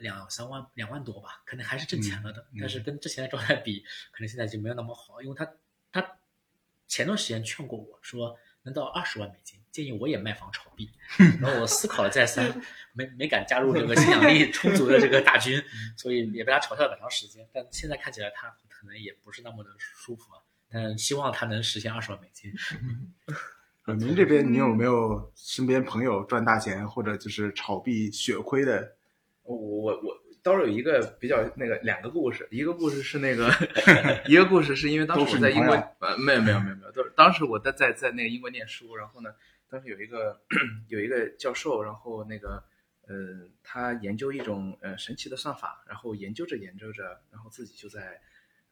[0.00, 3.80] 两三万两万多吧，可能还是挣钱了的，但是跟之前的状态比，
[4.12, 5.22] 可能现在就没有那么好。
[5.22, 5.50] 因为他
[5.90, 6.18] 他
[6.86, 10.90] 前段时间劝过我说能到二十万美金，建议我也卖房炒币。
[11.40, 12.60] 然后我思考了再三，
[12.92, 15.62] 没没敢加入这个 信仰力充足的这个大军，
[15.96, 17.48] 所以也被他嘲笑了很长时间。
[17.52, 20.42] 但现在看起来他可能也不是那么的舒服啊。
[20.68, 22.52] 但希望他能实现二十万美金。
[23.98, 28.95] 您这边你有没有身边朋友赚大钱或者就是炒币血亏的？
[29.54, 33.50] 我我我倒是有一个比较那个两个故事，一个故事是那个，
[34.26, 39.34] 一个故事是因为当时我在英国，呃，没有没有没有没有，都是当时我在在在那个英国念书，然后呢，
[39.68, 40.40] 当时有一个
[40.88, 42.62] 有一个教授，然后那个
[43.08, 48.20] 呃，他研究一种呃神奇的算法，然后研究着研究着，然后自己就在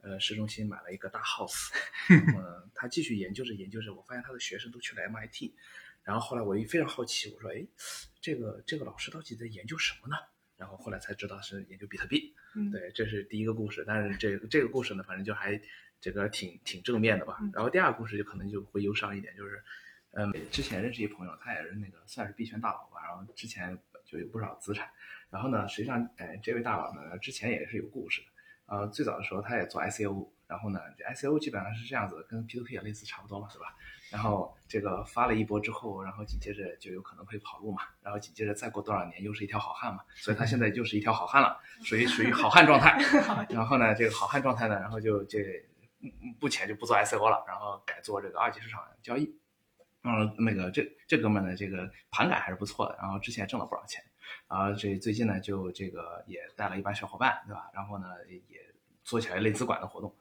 [0.02, 1.70] 呃市中心买了一个大 house，
[2.10, 5.52] 嗯，他继续研究着研究着，我发现他的学生都去了 MIT，
[6.04, 7.66] 然后后来我也非常好奇，我说，哎，
[8.20, 10.16] 这个这个老师到底在研究什么呢？
[10.64, 12.34] 然后后来才知道是研究比特币，
[12.72, 13.84] 对，这是第一个故事。
[13.86, 15.60] 但是这这个故事呢，反正就还
[16.00, 17.36] 这个挺挺正面的吧。
[17.52, 19.62] 然后第二个故事就可能就会忧伤一点，就是，
[20.12, 23.02] 嗯，之前认识一朋友，他也是那个算是币圈大佬吧。
[23.06, 24.88] 然后之前就有不少资产。
[25.28, 28.28] 然后呢，实际上，哎，这位大佬呢，之前也是有故事的。
[28.64, 33.74] 呃，最早的时候他也做 ICO，然后呢，这 ICO 基本上是这样子，跟 P2P 也类似差不多嘛，是吧？
[34.10, 42.96] 然后这个发了一波之后，然后紧接着就有可能会跑路嘛，然后紧接着再过多少年又是一条好汉嘛，所以他现在就是一条好汉了，属于属于好汉状态。
[43.50, 45.40] 然后呢，这个好汉状态呢，然后就这
[46.00, 49.36] 嗯目前就不做 ICO 了，然后改做这个二级市场交易。
[50.06, 54.04] 嗯，那个这这哥们儿呢，这个盘感还是不错的，然后之前挣了不少钱，
[54.46, 57.70] 然后这最近呢就这个也带了一帮小伙伴，对吧？
[57.72, 58.53] 然后呢也
[59.04, 60.12] 做起来类资管的活动，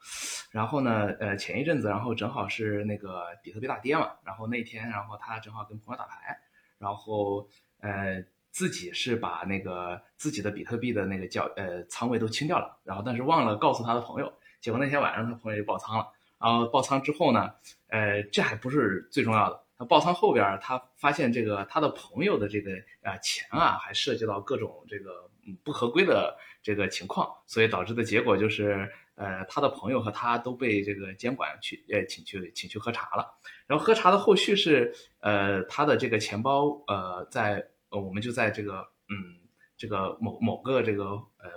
[0.50, 6.38] 然后呢呃前一阵子，然后正好是那个比特币大跌嘛，然后那天然后他正好跟朋友打牌，
[6.78, 7.48] 然后
[7.80, 17.52] 呃自己是把那个自己的比特币的那个叫呃仓位都清掉了，然后但是忘了告诉他的朋友，结果那天晚上他朋友就爆仓了，然后爆仓之后呢，
[17.88, 19.64] 呃这还不是最重要的。
[19.76, 22.70] 他爆仓后边，他发现这个他的朋友的这个
[23.02, 25.28] 啊钱啊，还涉及到各种这个
[25.62, 33.38] 不合规的这个情况，所以导致的结果就是，呃，他的朋友和他都被这个监管去呃请去请去喝茶了。
[33.66, 39.38] 然后喝茶的后续是，呃，他的这个钱包呃在呃我们就在这个嗯
[39.76, 41.50] 这个某某个这个呃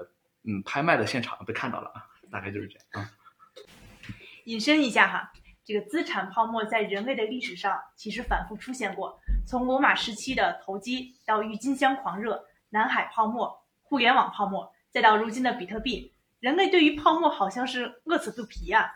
[0.44, 3.12] 嗯拍卖的现场被看到了啊，大概就是这样啊。
[4.46, 5.32] 引申一下哈，
[5.66, 13.54] 这个资产泡沫在人类的历史上其实反复出现过，从罗马时期的投机到郁金香狂热、南海泡沫、
[13.88, 18.92] 互联网泡沫，再到如今的比特币，人类对于泡沫好像是饿死肚皮啊。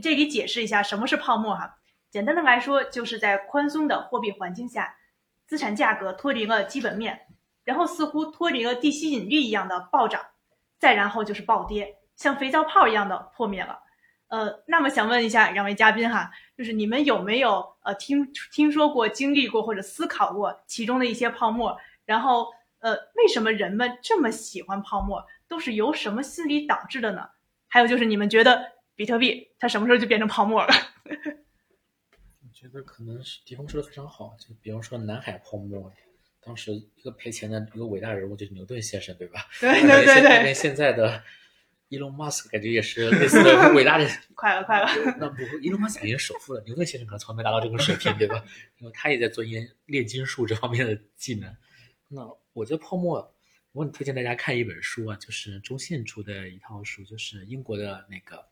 [0.00, 4.96] 这里解释一下什么是泡沫哈，简单的来说，就是在宽松的货币环境下，
[5.46, 7.26] 资产价格脱离了基本面，
[7.64, 10.24] 然后似乎脱离了地吸引力一样的暴涨，
[10.78, 13.80] 再然后就是暴跌，像肥皂泡一样的破灭了。
[14.28, 21.76] 呃，那么想问一下两位嘉宾哈，就是你们有没有呃听听说过、经历过或者思考过其中的一些泡沫？
[22.04, 25.24] 然后呃，为什么人们这么喜欢泡沫？
[25.48, 27.28] 都是由什么心理导致的呢？
[27.68, 30.68] 还有就是你们觉得比特币它什么时候就变成泡沫了？
[32.42, 35.92] 我觉得可能是迪峰说的非常好，就比方说南海泡沫，
[36.42, 39.46] 当时一个赔钱的一个伟大人物就是牛顿先生，对吧？
[39.60, 41.22] 对 对对对连现在的
[41.90, 44.06] Elon Musk 感觉也是类似的伟大的。
[44.34, 44.88] 快了快了，
[45.18, 48.44] 那不，Elon Musk 已经首富了，牛顿先生可能从来没达到这个水平，对吧？
[48.78, 51.56] 因为他也在钻研炼金术这方面的技能。
[52.08, 52.22] 那
[52.58, 53.32] 我觉得泡沫，
[53.70, 58.44] 我很推荐大家看一本书啊，就是中信出的一套书，就是英国的那个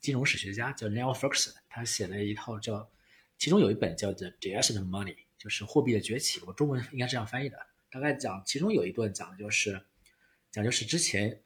[0.00, 2.90] 金融史学家叫 Neil Ferguson，他写了一套叫，
[3.36, 7.58] 其中有一本叫做《The Ascent of Money》，就是货币的崛起，我中文应该是这样翻译的。
[7.90, 9.80] 大概讲，其中有一段讲的就是，
[10.50, 11.42] 讲就是之前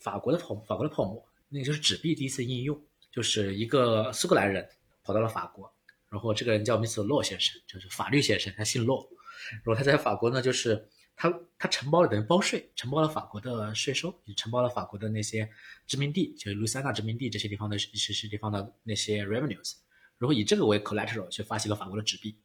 [0.00, 2.78] 法国的泡法国的泡沫，那个就是纸币第一次应用，
[3.10, 4.68] 就是一个苏格兰人
[5.02, 5.72] 跑到了法国，
[6.10, 7.02] 然后这个人叫 Mr.
[7.04, 9.08] Law 先生，就是法律先生，他姓骆，
[9.50, 15.48] 然后他在法国呢，就是他他承包了等于包税，承包了法国的税收，也承包了法国的那些
[15.86, 19.74] 殖民地，就是路易斯安那殖民地这些地方的一些地方的那些 revenues，
[20.18, 22.36] 然后以这个为 collateral 去发行了法国的纸币，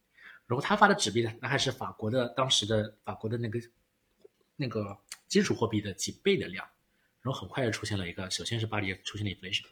[0.46, 3.60] 然后他发的纸币呢，那还是法国的当时的法国的那个
[4.56, 4.98] 那个
[5.28, 6.66] 基础货币的几倍的量，
[7.22, 9.64] 然后很快就出现了一个，首先是巴黎出现了 inflation，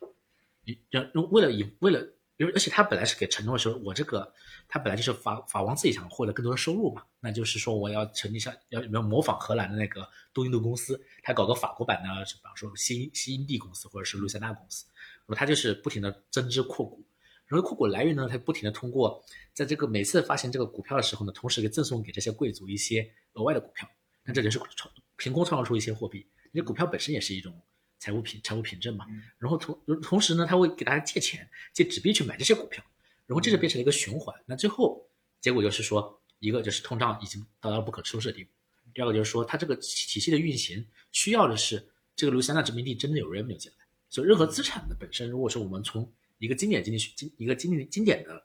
[0.89, 1.99] 让为了以为了，
[2.37, 4.31] 因为而且他本来是给承诺说，我这个
[4.67, 14.85] 他本来就是法法王自己想获得更多的收入嘛，那就是说我要成立像要要模仿荷兰的那个东印度公司，他搞个法国版的，比方说新新印地公司或者是路易斯安那公司，
[15.25, 17.03] 那么他就是不停的增资扩股，
[17.47, 19.23] 然后扩股来源呢，他不停的通过
[19.53, 23.89] 在这个每次发行这个股票的时候呢，同时给赠送给这些贵族一些额外的股票，
[24.23, 26.19] 那这就是创凭空创造出一些货币，
[26.51, 27.59] 因为股票本身也是一种
[27.99, 29.05] 财务凭财务凭证嘛。
[29.37, 32.83] 然后同同时呢，他会给大家借钱，借纸币去买这些股票，
[33.25, 34.35] 然后这就变成了一个循环。
[34.45, 35.09] 那最后
[35.41, 38.51] 结果就是说，一个就是通胀已经达到了不可收拾的地步，
[38.93, 43.85] 第二个就是说，它这个体系的运行需要的是这个卢西安那殖民地真的有 revenue 进来。
[44.09, 48.43] 所以任何资产的本身，如果说我们从一个经典经济学经一个经典经典的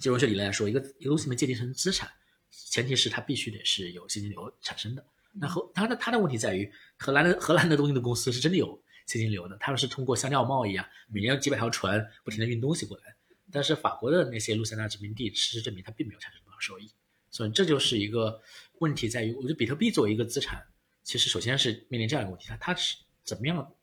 [0.00, 2.10] 金融学理论来说，一个一个东西能界定成资产，
[2.50, 5.04] 前提是它必须得是有现金流产生的。
[5.32, 13.14] 那荷它的它的问题在于，荷兰的荷兰的东印度公司是真的有现金流的，他们是通过香料贸易啊，每年有几百条船不停的运东西过来。
[13.52, 16.88] 但是法国的那些路塞纳殖民地，事实证明它并没有产生多少收益，
[17.30, 18.40] 所以这就是一个
[18.78, 20.64] 问题在于，我觉得比特币作为一个资产，
[21.02, 23.74] 其实首先是面临这样一个问题，它它是怎么样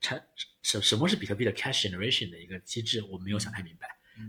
[0.00, 0.26] 产
[0.62, 3.88] 什什么是比特币的 cash generation 的一个机制，我没有想太明白。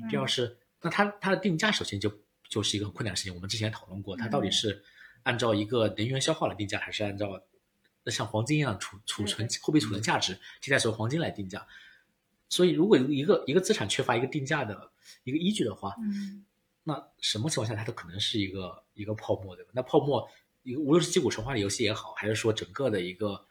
[0.09, 2.11] 第二是，那它它的定价首先就
[2.49, 4.83] 就是一个很困难的事情，我们之前讨论过，它到底是
[5.25, 7.43] 按照一个能源消耗来定价，还是按照
[8.05, 11.67] 像黄金一样储储存货币储存价值替代成黄金来定价？
[12.47, 14.91] 所以，如果一个一个资产缺乏一个定价的
[15.23, 16.45] 一个依据的话，嗯
[16.83, 19.71] 那什么情况下它都可能是一个一个泡沫，对吧？
[19.73, 20.29] 那泡沫，
[20.61, 23.47] 一个无论是击鼓传花的游戏也好，还是说整个的一个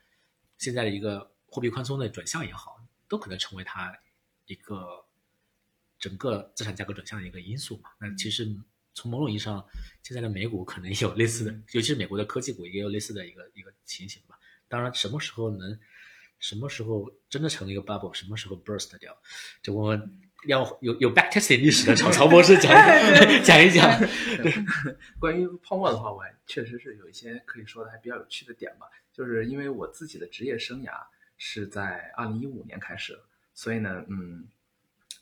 [0.57, 3.93] 现在的一个货币宽松的转向也好，都可能成为它
[4.47, 5.05] 一个
[5.99, 7.91] 整个资产价格转向的一个因素嘛。
[7.99, 8.57] 那其实
[8.95, 9.65] 从某种意义上，
[10.03, 14.39] 现在的美股可能也有类似的，尤其是美国的科技股也有类似的一个一个情形吧。
[14.69, 15.79] 当然，什么时候能
[16.39, 19.17] 什么时候真的成了一个 bubble，什么时候 burst 掉？
[19.63, 22.73] 就我们要有有 back testing 历史的找曹博士讲
[23.43, 24.01] 讲一讲。
[25.21, 28.87] 关于泡沫的话，我还确实是有一些可以说的还比较有趣的点吧。
[29.13, 30.93] 就是因为我自己的职业生涯
[31.39, 33.19] 是在二零一五年开始，
[33.55, 34.45] 所以呢，嗯，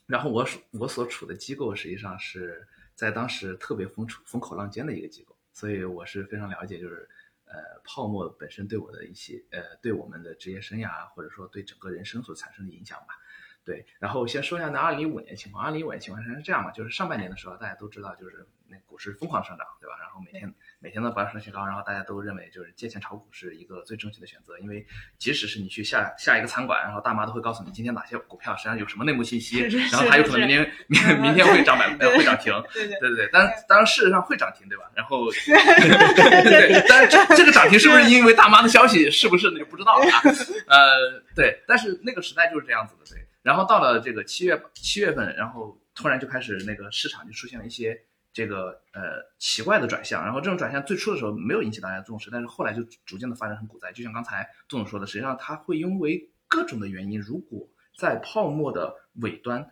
[0.06, 2.66] 然后我所我所处的机构实际上是
[3.02, 7.08] 在当时特别风风口浪尖的一个机构，所以我是非常了解，就是
[7.46, 13.18] 呃泡沫本身对我的一些呃对我们的职业生涯或者说对整个人生所产生的影响吧。
[13.64, 15.64] 对，然后先说一下那二零一五年情况。
[15.64, 19.96] 二零一五年情况实际上是这样嘛，就是上半年的时候，大家都知道，就是那股市疯狂上涨，对吧？
[20.00, 24.84] 然后每天每天都保持新高，然后大家都认为就是借钱炒股是一个最正确的选择，因为
[25.18, 34.90] 即使是你去下下一个餐馆，然后大妈都会告诉你今天哪些股票实际上有什么内幕信息，然后还有可能明天明明天会涨百呃会涨停，对对对对对，当然当然事实上会涨停，对吧？
[34.94, 40.20] 然后 对，但是这个涨停是不是因为大妈的消息，是不是那就不知道了啊？
[40.68, 43.26] 呃，对，但是那个时代就是这样子的，对。
[43.42, 48.00] 然后到了这个七月七月份，然后突然就开始那个市场就出现了一些
[48.32, 53.92] 这个呃奇怪的转向，然后这种转向最初的时候没有引起大家重视，但是后来就逐渐的发展成股灾。
[53.92, 59.68] 就像刚才宗总说的，实际上它会因为各种的原因，如果在泡沫的尾端，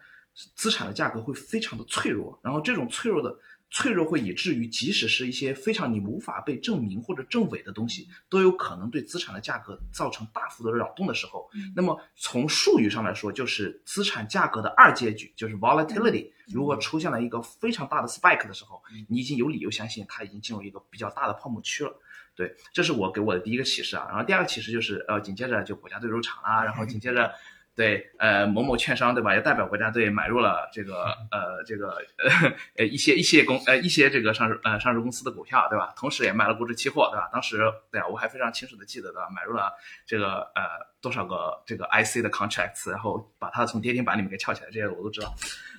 [0.55, 3.37] 资产的价格会非常的脆弱，然后这种脆弱的。
[3.71, 16.31] 脆弱会以至于，即使是一些非常你无法被证明或者证伪的东西，都有可能对资产的价格造成大幅的扰动的时候，那么从术语上来说，就是资产价格的二阶局，就是 volatility。
[16.53, 21.93] 如果出现了一个非常大的 spike 的时候，你已经有理由相信它已经进入一个比较大的泡沫区了。
[22.35, 24.07] 对，这是我给我的第一个启示啊。
[24.09, 27.33] 然后第二个启示就是，呃，紧接着就国家队入场啦，然后紧接着。
[27.77, 29.35] 对，呃，某某券商对吧？
[29.35, 35.95] 也代表国家队买入了这个呃这个呃呃一些一些公呃一些这个上市呃上市公司的股票对吧？
[35.97, 37.31] 同时也卖了股指期货对吧？
[37.33, 37.59] 当时
[37.91, 39.31] 对啊，我还非常清楚的记得对吧？
[39.35, 39.73] 买入了
[40.05, 40.63] 这个呃
[41.01, 45.35] 多少个这个 IC 的 contracts，然后把它从跌停板里面给撬起来，这些我都知道。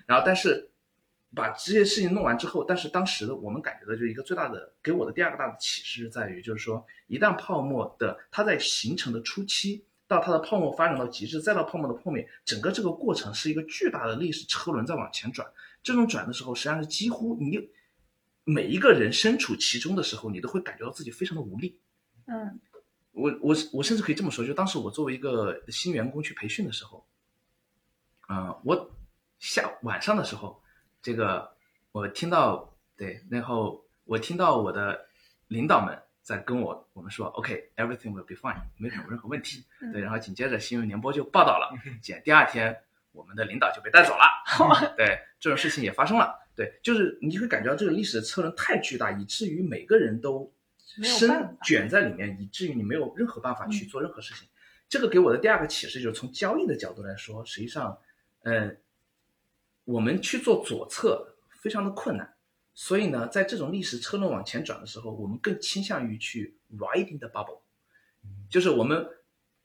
[0.08, 0.72] 然后但是
[1.36, 9.86] 把这些事情弄完之后，但是当时我们感觉到就是一个最大的给我的第二个大的启示在于，就是说一旦泡沫的它在形成的初期。
[10.12, 15.50] 到它的泡沫发展到极致，再到泡沫的破灭，整个这个过程是一个巨大的历史车轮在往前转。
[15.82, 17.58] 这种转的时候，实际上是几乎你
[18.44, 21.80] 每一个人身处其中的时候，你都会感觉到自己非常的无力。
[22.26, 22.60] 嗯，
[23.14, 27.08] 我我我甚至可以这么说，就当时我作为一个新员工去培训的时候，
[28.28, 28.92] 嗯，我
[29.40, 30.62] 下晚上的时候，
[31.02, 31.50] 这个
[31.94, 35.08] 我听到对，然后我听到我的
[35.48, 35.98] 领导们。
[36.22, 39.66] 在跟我我们说，OK，everything will be fine，没有任何问题。
[39.92, 42.76] 对，然后紧接着新闻联播就报道了， 姐，第二天
[43.12, 44.94] 我们的领导就被带走了。
[44.96, 46.40] 对，这种事情也发生了。
[46.56, 50.52] 对，就是你会感觉到这个历史的车轮太巨大，以至于每个人都
[51.02, 54.48] 深卷在里面，以至于你没有任何办法去做任何事情。
[54.88, 57.98] 这个给我的第二个启示就是从交易的角度来说，实际上，
[58.44, 58.78] 嗯，
[59.86, 62.32] 我们去做左侧非常的困难。
[62.74, 67.62] 所以呢，在这种历史车轮往前转的时候，我们更倾向于去 riding the bubble，
[68.50, 69.06] 就是我们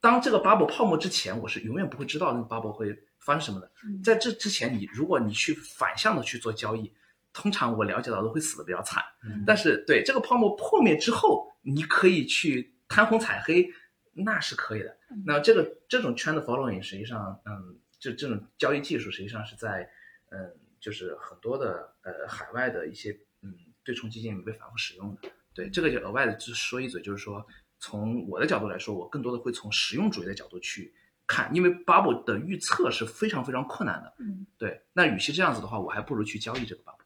[0.01, 3.71] 当这个 bubble 泡沫之前，我是永远不会知道那个 bubble 会发生什么的。
[4.03, 6.93] 在这之前，你如果你去反向的去做交易，
[7.33, 9.03] 通常我了解到都会死的比较惨。
[9.47, 13.69] 但是对这个泡沫破灭之后，你可以去贪红踩黑，
[14.13, 14.97] 那是可以的。
[15.25, 19.89] 那这个这种 trend following 实际上，嗯，就这种交易技术实际上是在，
[20.31, 20.59] 嗯。
[20.87, 23.11] 就是很多的呃海外的一些
[23.43, 27.45] 嗯对冲基金里面被反复使用的，对这个就额外的就说一嘴，就是说
[27.81, 30.95] 从我的角度来说，我更多的会从实用主义的角度去
[31.27, 37.05] 看，因为 bubble 的预测是非常非常困难的，嗯，对，那与其这样子的话，我还不如去交易这个 bubble。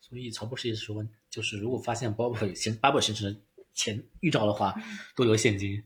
[0.00, 3.40] 所以曹博士也是说，就是如果发现 bubble 形 bubble 形成
[3.74, 4.74] 前预兆的话，
[5.14, 5.80] 多留现金，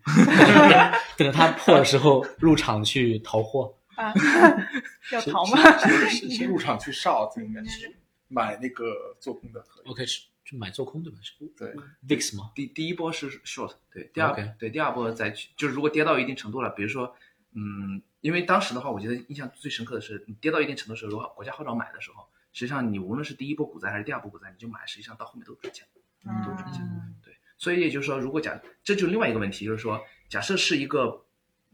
[1.19, 3.77] 等它破的时候入场去淘货。
[3.97, 4.13] 啊，
[5.13, 5.79] 要逃吗？
[6.09, 7.95] 先先入场去哨子，应该是
[8.29, 9.65] 买那个做空的。
[9.87, 11.19] OK，是就买做空对吧？
[11.23, 11.75] 是对
[12.07, 12.51] VIX 吗？
[12.55, 17.17] 第第一波是 short，对，第二对第二波再去，就是如果跌到一定程度了，比如说，
[17.55, 25.87] 嗯，因为当时的话，我觉得印象最深刻的是，你跌到一定程度的时候，如果国家号召买的时候，实际上你无论是第一波股灾还是第二波股灾，你就买，实际上到后面都赚钱，
[26.25, 26.83] 都赚钱。
[27.23, 31.24] 对，所以也就是说，如果假，这就另外一个问题，就是说，假设是一个。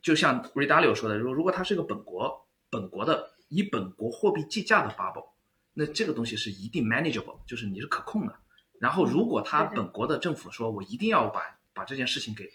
[0.03, 5.30] 就像 Redalio 说的，如如果它是一个本国本国的以本国货币计价的 bubble，
[5.74, 8.34] 那这个东西是一定 manageable，就是你是可控的。
[8.78, 11.42] 然后如果他本国的政府说我一定要把
[11.74, 12.51] 把这件事情给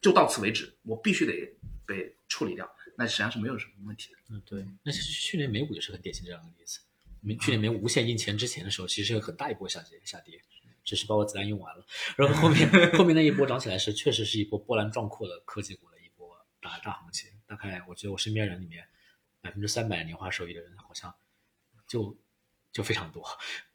[0.00, 1.32] 就到此为止，我必须得
[1.86, 4.18] 被处理掉，那实际上是没有什么问题的。
[4.30, 4.64] 嗯，对。
[4.82, 6.80] 那其实去年美股也是很典型这样的例子。
[7.40, 10.40] 去年美股无限印钱之前的时候，其实有很大一波下跌下跌，
[10.84, 11.84] 只是把我子弹用完了。
[12.16, 15.87] 然后后面 后面那一波涨起来是确实是一波波澜壮阔的科技股。
[16.68, 18.86] 大大行情，大概我觉得我身边人里面
[19.40, 21.14] 百分之三百年化收益的人好像
[21.86, 22.14] 就
[22.72, 23.24] 就非常多，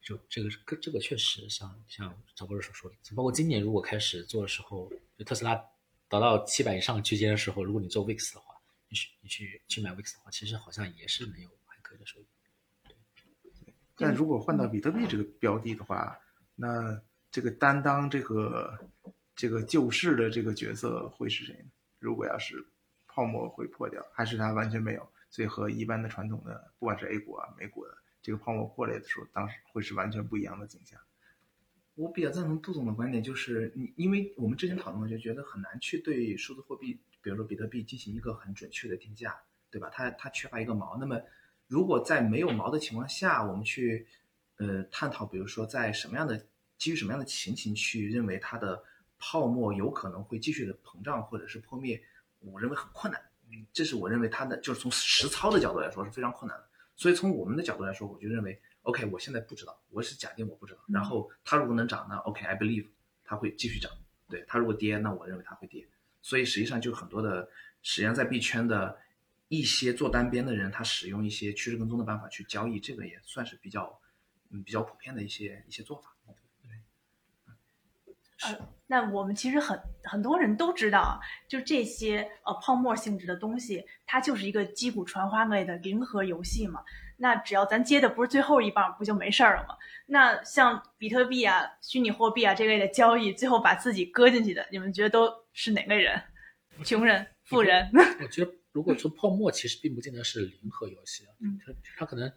[0.01, 5.55] 就这个这这个确实像像赵博士所说的，包括今年如果开始做的时候，就特斯拉
[6.07, 8.55] 达到七百以上区间的时候，如果你做 VIX 的话，
[8.87, 12.25] 你去你去去买 VIX 的话，其实好像也是没有还可以的收益。
[13.95, 16.19] 但如果换到比特币这个标的的话，
[16.55, 18.89] 那这个担当这个
[19.35, 21.71] 这个救市的这个角色会是谁呢？
[21.99, 22.63] 如果要是
[23.13, 30.99] 泡沫会破掉，还是它完全没有，所以和一般的传统的不管是 A 股啊、美股的这个泡沫破裂的时候，当时会是完全不一样的景象。
[31.95, 39.39] 我比较赞同杜总的观点，就是你，因为我们之前讨论我，就觉得很难去对数字货币，比如说比特币进行一个很准确的定价，
[39.69, 39.91] 对吧？
[39.93, 40.97] 它它缺乏一个锚。
[40.99, 41.21] 那么，
[41.67, 44.07] 如果在没有锚的情况下，我们去
[44.57, 46.43] 呃探讨，比如说在什么样的
[46.79, 48.83] 基于什么样的情形去认为它的
[49.19, 52.01] 泡沫有可能会继续的膨胀或者是破灭，
[52.45, 53.21] 我认为很困难。
[53.51, 56.67] 嗯，这是我认为它的就是从实操的角度来说是非常困难的。
[56.95, 58.61] 所以从我们的角度来说，我就认为。
[58.83, 60.79] OK，我现在不知道，我是假定我不知道。
[60.89, 62.89] 然后它如果能涨，那 OK，I believe
[63.23, 63.89] 它会继续涨。
[64.27, 65.87] 对它如果跌，那我认为它会跌。
[66.21, 67.49] 所以实际上就很多的，
[67.81, 68.99] 实际上在币圈的
[69.47, 73.97] 一些做单边的人，他使用一些趋势跟踪的办法去交易，这个也算是比较
[74.49, 76.12] 嗯比较普遍的一些一些做法。
[78.45, 86.81] 呃，那我们其实很很多人都知道啊，就这些呃泡沫性质的东西，它就是一个击鼓传花类的零和游戏嘛。
[87.17, 89.75] 那只要咱接的不是最后一棒，不就没事儿了吗？
[90.07, 96.21] 那像比特币啊、虚拟货币啊这类的交易，最后把自己搁进去的，你们觉得都是哪类人？
[96.83, 97.89] 穷人、富人？
[98.19, 101.31] 我觉得，如果说泡沫，其实并不见得是零和游戏啊。
[101.39, 102.29] 嗯，它它可能，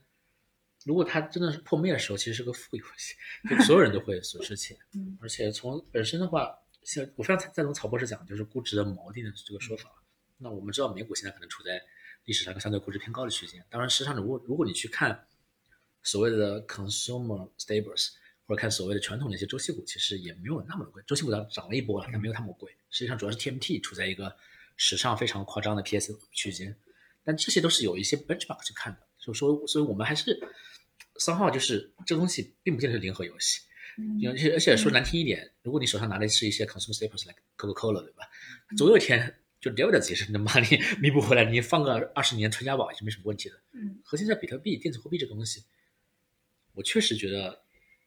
[0.86, 3.14] 如果它真的是破灭的时候，其实是个负游戏，
[3.50, 4.74] 就所有人都会损失钱。
[4.94, 9.90] 嗯， 而且从本身的话，像我非常赞同曹博士讲，就是估值的锚定的这个说法。
[10.38, 11.82] 那我们知道美股现在可能处在。
[12.24, 13.64] 历史上一个相对估值偏高的区间。
[13.70, 15.28] 当然，实际上，如果如果你去看
[16.02, 18.08] 所谓的 consumer staples，
[18.46, 21.00] 或者看所谓的传统的一些周期股，其实也没有那么贵。
[21.06, 22.76] 周期股涨涨了一波了，但没有那么贵。
[22.90, 24.36] 实际上，主要是 TMT 处在一个
[24.76, 26.76] 史上非常夸张的 PS 区间。
[27.22, 29.05] 但这些都是有一些 benchmark 去看的。
[29.26, 30.38] 就说，所以我们还是
[31.16, 33.60] 三号，就是这个东西并不见得是零和游戏。
[34.30, 38.24] 而且而且说难听一点，如果你手上拿的是一些 consumer staples，like Coca-Cola，对吧？
[38.76, 39.40] 总有一天。
[39.58, 43.56] 就 dividend 其实能把你弥补回来，你放个二十年传家宝也是没什么问题的。
[43.72, 45.64] 嗯，核心在比特币、电子货币这个东西，
[46.74, 47.62] 我确实觉得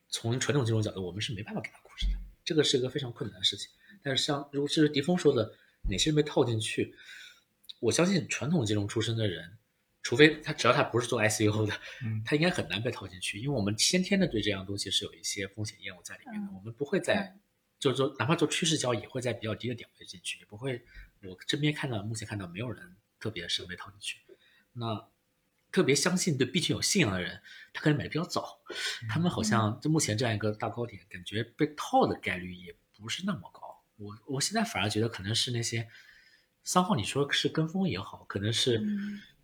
[0.09, 2.13] 从传统金融角度，我们是没办法给它估值的，
[2.45, 3.67] 这个是一个非常困难的事情。
[4.01, 5.53] 但是像如果是迪峰说的，
[5.89, 6.95] 哪些人被套进去，
[7.81, 9.57] 我相信传统金融出身的人，
[10.01, 11.73] 除非他只要他不是做 ICO 的，
[12.03, 17.37] 嗯，他应该很难被套进去，因为我们先天的对这样东西是有一些风险厌恶在里面的，我们不会在
[17.79, 20.83] 就是说哪怕做趋势交易，也会在比较低的点位进去，也不会。
[21.23, 24.19] 我这边看到，目前看到没有人特别适合被套进去。
[24.71, 25.09] 那
[25.71, 27.41] 特别相信对币圈有信仰的人，
[27.73, 28.61] 他可能买的比较早。
[29.09, 33.83] 他们好像就目前这样一个大高点，感觉被套的概率也不是那么高。
[33.97, 35.89] 我我现在反而觉得可能是那些
[36.63, 38.81] 三号，你说是跟风也好，可能是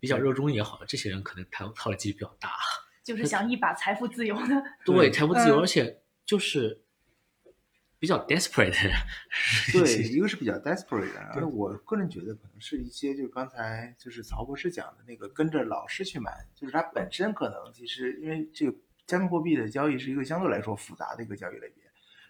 [0.00, 2.50] 比较热衷也好，这些人可能套套的几率比较大。
[3.04, 4.62] 就是想一把财富自由的。
[4.84, 6.82] 对，财富自由，而且就是。
[7.98, 8.76] 比较 desperate，
[9.72, 18.76] 对，一个是比较 desperate，而我个人觉得可能是一些，就是刚才就是曹博士讲的那个跟着老师去买，就是他本身可能其实因为这个
[19.06, 21.82] 加密货币的交易是一个相对来说复杂的一个交易类别，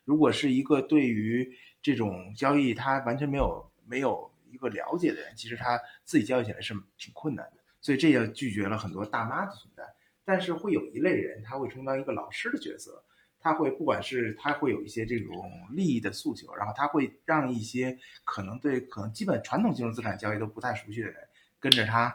[0.05, 1.53] 如果是一个对于
[1.83, 9.85] 这种交易他完全没有没有一个了解的人，其实他自己教育起来是挺困难的，所以这也拒绝了很多大妈的存在，
[10.25, 13.05] 但是会有一类人他会充当一个老师的角色。
[13.39, 21.17] 他会不管是他会有一些这种利益的诉求，然后他会让一些可能对可能基本传统金融资产交易都不太熟悉的人
[21.61, 22.13] 跟着他，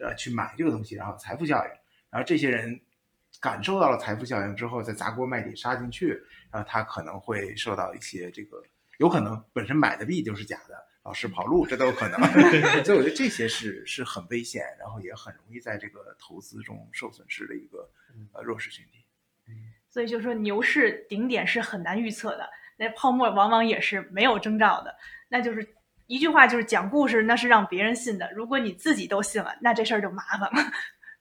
[0.00, 1.70] 呃去买这个东西，然后财富效应，
[2.10, 2.78] 然后这些人
[3.40, 6.08] 感受到了财富效应之后，再砸锅卖铁杀进去，
[6.50, 8.62] 然后他可能会受到一些这个
[8.98, 12.20] 有可能本身买的币就是假的，老师跑路这都有可能，
[12.84, 17.88] 所以我觉得这些是是很危险，然后也很容易在这个投资中受损失的一个
[18.32, 19.04] 呃弱势群体。
[19.88, 24.92] 所以就是说牛市顶点是很难预测的，那泡沫往往也是没有征兆的。
[25.28, 25.76] 那就是
[26.08, 30.72] 一句话，就是讲故事那是让别人信的，如果你自己都信了，那这事儿就麻烦了。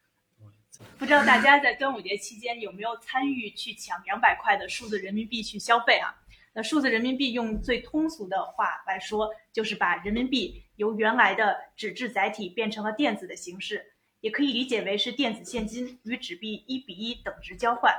[0.97, 6.15] 不知道大家在端午节期间有没有参与去抢两百块的数字人民币去消费啊？
[6.58, 13.91] 那数字人民币用最通俗的话来说，就是把人民币由原来的纸质载体变成了电子的形式，
[14.22, 17.93] 也可以理解为是电子现金与纸币一比一等值交换。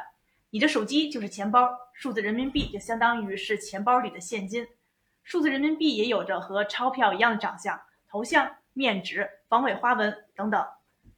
[0.49, 4.67] 你的手机就是钱包，数字人民币就相当于是钱包里的现金。
[5.23, 7.79] 数字人民币也有着和钞票一样的长相，
[8.09, 10.67] 头像、面值、防伪花纹等等。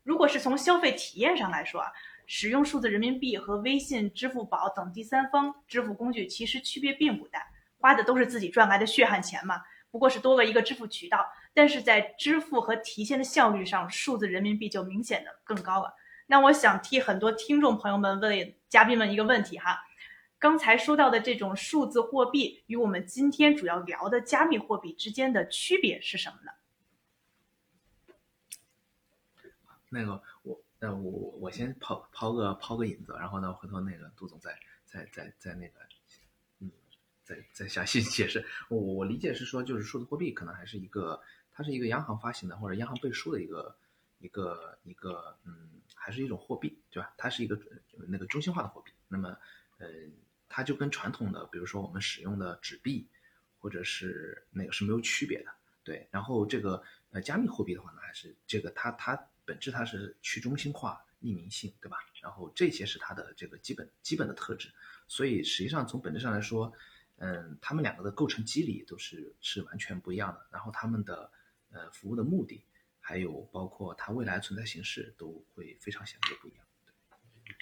[0.02, 1.92] 如果是从消费体验上来说啊，
[2.30, 7.42] 使用数字人民币和微信、支付宝等第三方支付工具其实区别并不大，
[7.78, 11.26] 花的都是自己赚来的血汗钱嘛，不过是多了一个支付渠道。
[11.54, 15.94] 但是在支付和提现的效率上，数字人民币就明显的更高了。
[16.26, 19.80] 那我想替很多听众朋友们问嘉宾们一个问题哈，
[20.38, 26.52] 刚才说到的这种数字货币与我们今天主要聊的加密货币之间的区别是什么呢？
[29.90, 30.22] 那个，
[30.80, 35.80] 那我我先抛抛个抛个引子，然后呢，回头那个杜总再再再再那个，
[36.60, 36.70] 嗯，
[37.24, 38.46] 再再详细解释。
[38.68, 41.20] 我我理解是说，就是数字货币可能还是一个，
[41.50, 43.76] 它是一个央行发行的或者央行背书的一个
[44.20, 47.12] 一个一个，嗯，还是一种货币，对吧？
[47.16, 47.58] 它是一个
[48.06, 48.92] 那个中心化的货币。
[49.08, 49.36] 那么，
[49.78, 49.88] 呃，
[50.48, 53.08] 它就跟传统的，比如说我们使用的纸币
[53.58, 55.50] 或者是那个是没有区别的，
[55.82, 56.06] 对。
[56.12, 59.28] 然后这个呃加密货币的话呢，还是这个它它。
[59.48, 61.96] 本质它是去中心化、匿名性，对吧？
[62.20, 64.68] 然后这些是它的这个基本基本的特质。
[65.06, 66.70] 所以实际上从本质上来说，
[67.16, 70.46] 嗯，他们两个的构成机理都是是完全不一样的。
[70.52, 71.32] 然后他们的
[71.70, 72.62] 呃服务的目的，
[73.00, 76.66] 还有包括它未来存在形式，都会非常显著不一样。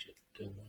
[0.05, 0.67] 对，对我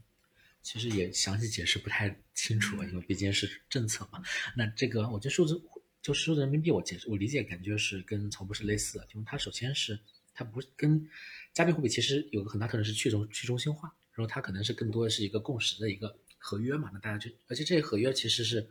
[0.62, 4.22] 其实也详细解释不太清楚，因为毕竟是政策嘛。
[4.56, 5.60] 那这个我觉得数字
[6.00, 10.00] 就数字人民币，我解释我理解感觉是跟曹博士类似的，因为它首先是。
[10.38, 11.10] 它不是跟
[11.52, 18.70] 加密货币其实有个很大特征是去中去中心化，然后它可能是更多的是一个共识的一个合约嘛，那大家就而且这些合约其实是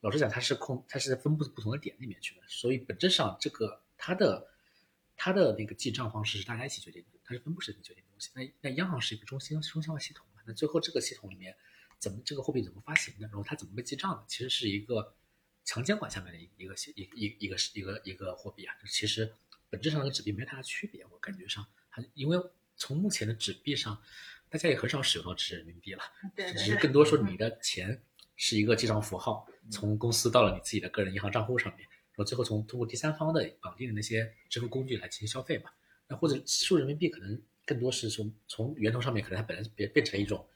[0.00, 4.48] 老实讲它是控它是在分布不同的点里面去的，所以本质上这个它的
[5.16, 8.30] 它的那个记账方式是大家一起决定的，它是分布式决定的东西。
[8.34, 11.54] 那那央行是一个中心中心化系统嘛，那最后这个系统里面
[12.00, 15.14] 怎么这个货币怎么发行的，然后它怎么被记账的，其实是一个
[15.64, 19.32] 强监管下面的一一个一一一个一个一个货币啊，就其实。
[19.70, 22.38] 本质上跟纸币没太大区别，我感觉上，它因为
[22.76, 24.00] 从目前的纸币上，
[24.48, 26.02] 大家也很少使用到纸人民币了，
[26.36, 28.02] 只是更多说你的钱
[28.36, 31.80] 是一个记账符号，从公司到了你自己的个人银行账户上面，
[32.12, 35.70] 然后最后从通过第三方的绑定的那些支付工具来进行消费嘛。
[36.06, 40.48] 那或者数人民币可能更多是从从源头上面，可能它本来变变成一种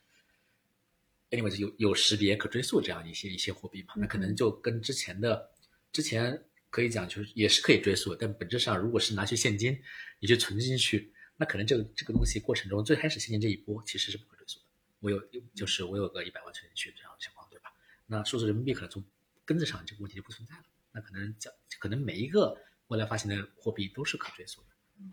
[1.29, 5.51] ，anyway 有有识别可追溯这样一些一些货币嘛，那可能就跟之前的
[5.91, 6.43] 之前。
[6.73, 9.79] 可以讲，就是也是可以追溯，但本质上，如果是拿去现金，
[10.17, 14.65] 你去存进去，那可能这个这个东西过程中最开始现金这一波其实是不可追溯的。
[14.99, 15.21] 我有，
[15.53, 17.71] 就是我有个一百万存进去这样的情况，对吧？
[18.07, 19.03] 那数字人民币可能从
[19.45, 20.63] 根子上这个问题就不存在了。
[20.91, 22.57] 那可能讲，可能每一个
[22.87, 24.67] 未来发行的货币都是可追溯的。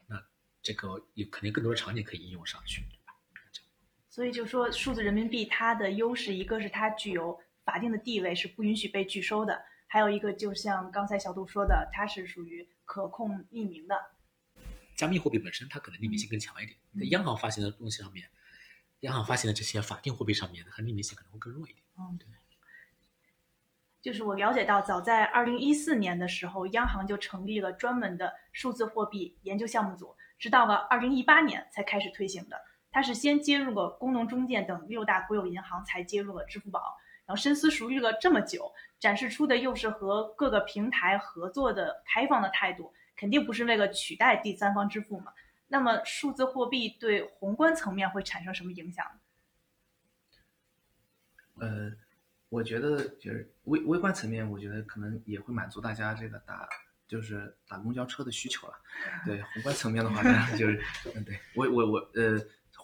[0.07, 0.27] 那
[0.63, 3.13] 这个有肯定更多的场景可以应用上去，对吧？
[4.09, 9.63] 所以就说数字人民币它的优势，一个是它具有法定的地位，是不允许被拒收的。
[9.93, 13.97] 还有一个，就像刚才小杜说的，它是属于可控匿名的。
[14.97, 18.29] 加密货币本身它可能匿名性更强一点，在央行发行的东西上面，
[19.01, 21.83] 央行发行的这些法定货币上面，它匿名性可能会更弱一点。
[21.99, 22.29] 嗯，对。
[24.01, 32.63] 就是我了解到，早在二零一四年的时候，央行就成立了专门的数字货币研究项目组，直到了二零一八年才开始推行的。
[32.93, 36.97] 它是先接入了工农中建等六大国有银行，才接入了支付宝。
[37.31, 45.33] 然后深思熟虑了这么久，展示出的又是和各个平台合作的开放的态度，肯定不是为了取代第三方支付嘛？
[45.69, 49.07] 那么数字货币对宏观层面会产生什么影响？
[51.61, 51.93] 呃，
[52.49, 56.69] 我觉得就是微微观层面，我觉得可能也会满足大家这个打
[57.07, 58.75] 就是打公交车的需求了。
[59.25, 60.21] 对宏观层面的话，
[60.57, 60.83] 就是
[61.15, 62.41] 嗯，对我我我呃，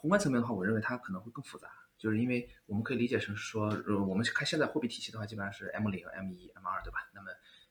[0.07, 1.69] 宏观层面的话，我认为它可能会更复杂。
[1.99, 7.11] 就是因为我们可以理解成说，呃，我们看现在货币体系的话，基本上是 M 零、M 一、M 二，对吧？
[7.13, 7.29] 那么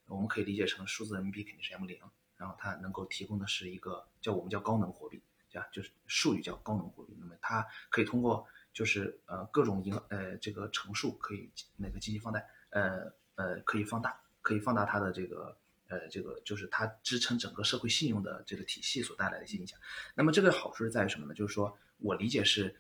[0.08, 1.98] 我们可以理解成数字人民币肯定是 M 零，
[2.36, 5.70] 然后它能够提供的是一个叫我们叫高能货币，对吧？
[5.72, 7.16] 就是术语叫高能货币。
[7.18, 15.58] 那么它可以通过就是呃各种银呃这个乘数可以那个进行放贷，呃呃可以放大，可以放大它的这个
[15.88, 19.80] 呃这个就是它支撑整个社会信用的这个体系所带来的一些影响。
[20.14, 21.34] 那么这个好处是在于什么呢？
[21.34, 22.76] 就是说我理解是。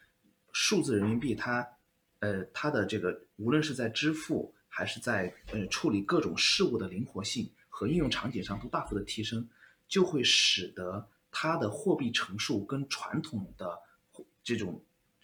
[0.58, 1.68] 数字人民币，它，
[2.20, 9.46] 呃，它的这个无论是在支付还是在呃处理各种事务的灵活性和应用场景上都大幅的提升，
[9.86, 13.78] 就会使得它的货币乘数跟传统的
[14.42, 14.82] 这种，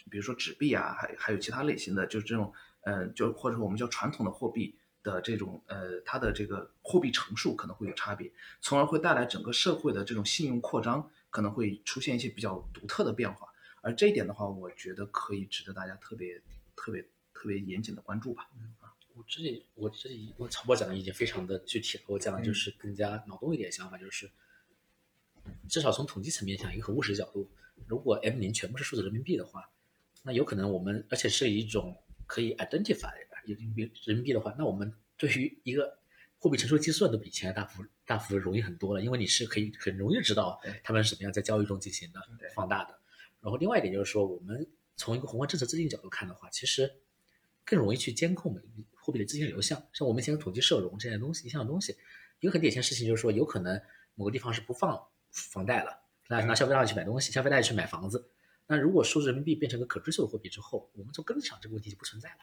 [0.10, 8.32] 比如说纸币啊，还还有其他类型的，就是这种，呃，就或者说我们叫传统的货币的这种，呃，它的这个货币乘数可能会有差别，
[8.62, 13.48] 从而会带来整个社会的这种信用扩张可能会出现一些比较独特的变化。
[13.82, 16.40] 而这一点的话，我觉得可以值得大家特别、
[16.76, 17.02] 特别、
[17.34, 18.48] 特别严谨的关注吧。
[18.80, 24.30] 啊，我这里我这里我曹博讲的已经非常的具体了，我讲的就是更加脑洞一点想法，就是
[25.68, 27.50] 至少从统计层面上，一个很务实的角度，
[27.88, 29.68] 如果 M 零全部是数字人民币的话，
[30.22, 31.98] 那有可能我们而且是一种
[32.28, 33.12] 可以 identify
[33.46, 35.98] 人民币人民币的话，那我们对于一个
[36.40, 43.00] 货币乘数计算都比以前大幅大幅容易很多了，因为你是可以很容易知道他们是怎么样在交易中进行的对放大的。
[43.42, 46.92] 然后另外一点就是说，我们从一个宏观政策制定角度看的话，其实
[47.66, 48.56] 更容易去监控
[48.94, 49.82] 货币的资金流向。
[49.94, 51.96] 像我们以前统计社融这些东西，一项东西，
[52.40, 53.82] 一个很典型的事情就是说，有可能
[54.16, 58.30] 某个地方是不放房贷了，大家拿消费贷去买东西，消费贷去买房子。
[58.68, 62.38] 那如果数字人民币变成个可追溯的货币之后，我们从根子上这个问题就不存在了。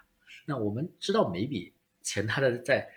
[0.46, 2.88] 那我们知道每一笔钱它的在，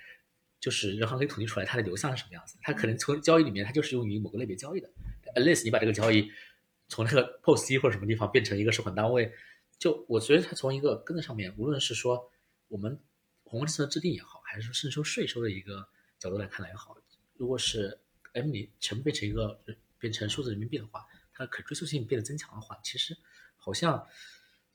[0.60, 4.90] 就是银行可以统计出来它的流向是什么样子，它可能从交易里面它就是用于某个类别交易的
[5.36, 6.30] ，unless 你把这个交易
[6.88, 9.34] 从那个 POS 机或者什么地方变成一个收款单位，
[9.78, 12.30] 就我觉得它从一个根子上面，无论是说
[12.68, 13.00] 我们
[13.44, 15.88] 宏观政策制定也好，还是说甚至说税收的一个
[16.20, 16.98] 角度来看来也好，
[17.38, 17.98] 如果是
[18.34, 19.60] M 里全部变成一个
[20.00, 21.06] 变成数字人民币的话，
[21.42, 23.18] 它可追溯性变得增强的话，其实
[23.58, 24.08] 好像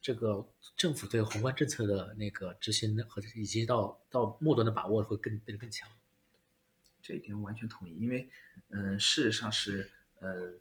[0.01, 5.89] 这个政府对宏观政策的那个执行和以及到到末端的把握会更变得更强。
[7.01, 8.29] 这一点我完全同意，因为，
[8.71, 9.89] 嗯、事实上是，
[10.19, 10.55] 呃，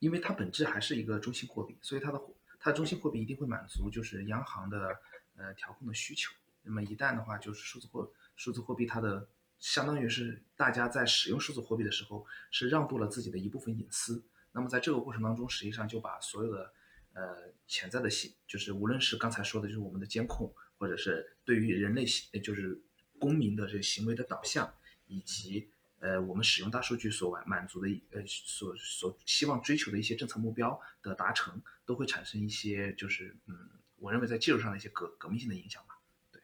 [0.00, 2.20] 因为它本质还是一个中心货币，所以它的
[2.58, 4.98] 它的中心货币一定会满足就是央行的
[5.36, 6.34] 呃调控的需求。
[6.62, 9.28] 那么一旦的话，就是数字货数字货币它的
[9.60, 14.24] 相当于是大家在使用数字货币的时候是让渡了自己的一部分隐私。
[14.52, 16.72] 那么在这个过程当中，实际上就把所有的
[17.14, 22.80] 呃潜在的行，就是无论是刚才说的，就是我们的监控，或者是对于人类行，呃就是
[23.18, 24.72] 公民的这个行为的导向，
[25.06, 35.98] 以及呃我们使用大数据所满满足的呃所所希望追求的一些政策目标的达成，都会产生一些就是嗯，我认为在技术上的一些革革命性的影响吧。
[36.30, 36.42] 对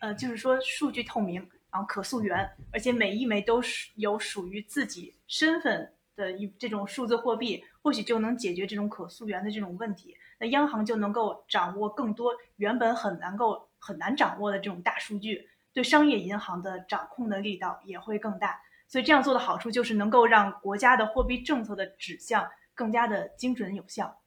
[0.00, 10.16] 呃，就是说数据透明，然后可溯源，而且每一枚都是有属于自己身份的一这种数字货币，或许就能解决这种可溯源的这种问题。
[10.38, 18.60] 那央行就能够掌握更多原本很难够很难掌握的这种大数据，对商业银行的掌控的力道也会更大。
[18.88, 24.20] 所以这样做的好处就是能够让国家的货币政策的指向更加的精准有效。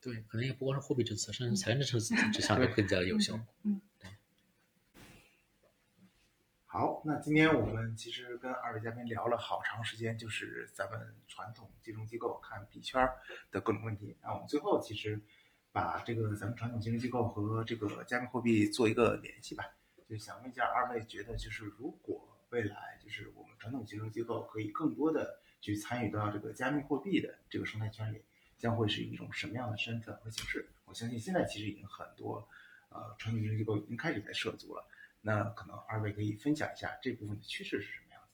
[0.00, 3.38] 对，可能也不光是货币政策，甚至财政政策指向都更加有效。
[3.64, 3.80] 嗯，
[6.72, 13.04] 好，那今天我们其实跟二位嘉宾聊了好长时间，就是咱们传统金融机构看币圈
[13.50, 14.16] 的各种问题。
[14.22, 15.20] 那我们最后其实
[15.72, 19.64] 把这个咱们传统金融机构和这个加密货币做一个联系吧。
[20.08, 28.22] 就想问一下二位，觉得就是如果未来就是我们传统金融机构可以更多的去参与到这个加密货币的这个生态圈里，
[28.56, 30.70] 将会是一种什么样的身份和形式？
[30.84, 32.48] 我相信现在其实已经很多
[32.90, 34.86] 呃传统金融机构已经开始在涉足了。
[35.20, 38.30] 那可能二位可以分享一下这部分的趋势是什么样子？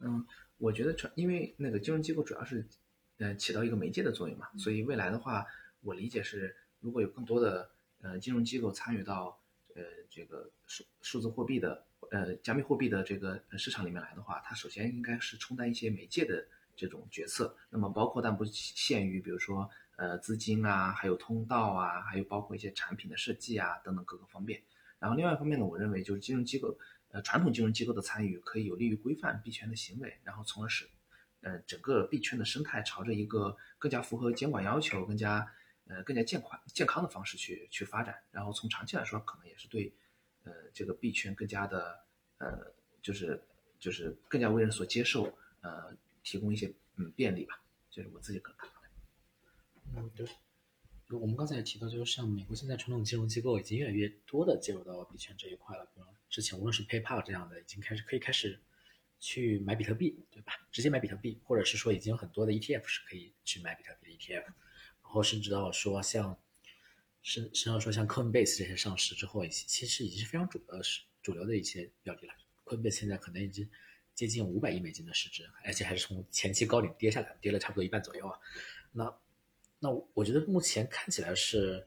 [0.00, 0.26] 嗯，
[0.58, 2.66] 我觉得传，因为那个金融机构主要是，
[3.16, 5.46] 呃，起到一个媒介的作用嘛，所以未来的话，
[5.80, 9.40] 我理解是，如果有更多的呃金融机构参与到
[9.74, 16.46] 呃这个数数字货币的呃加密货币的这个呃市场里面来的话，它首先应该是充当一些媒介的
[16.76, 19.68] 这种角色，那么包括但不限于，比如说
[19.98, 24.62] 呃资金啊，还有通道啊，还有包括一些产品的设计啊等等各个方面。
[25.00, 26.78] 然后另外一方面呢，我认为就是金融机构，
[27.10, 30.88] 呃，传统金融机构的参与可以有利于规范币圈的行为，然后从而使，
[31.40, 35.52] 呃，整个币圈的生态朝着一个更加符合监管要求、更加
[35.88, 38.14] 呃更加健康健康的方式去去发展。
[38.30, 39.92] 然后从长期来说，可能也是对，
[40.44, 41.98] 呃，这个币圈更加的
[42.38, 42.72] 呃，
[43.02, 43.40] 就是
[43.78, 47.60] 就是更加为人所接受，呃，提供一些嗯便利吧。
[47.90, 48.77] 这是我自己个人。
[49.96, 50.26] 嗯，对。
[51.10, 55.84] 我们刚才也提到，就是像美国现在传统金融机构已经越来越多的介入到币圈这一块了。
[55.94, 58.60] 比如之前无论是 PayPal 这样的，已经开始可以开始
[59.18, 60.52] 去买比特币，对吧？
[60.70, 64.54] 直接买比特币，或者是说已经有很多的 ETF 是可以去买比特币的 ETF，然
[65.00, 66.38] 后甚至到说像，
[67.22, 72.34] 甚甚至说像 Coinbase 这些上市之后，其实已经是非常主流的是主流的一些标的了。
[72.66, 73.66] Coinbase 现在可能已经
[74.14, 78.38] 接近五百亿美金的市值，而且还是从前期高点跌下来，跌了差不多一半左右啊。
[78.92, 79.18] 那
[79.80, 81.86] 那我觉得目前看起来是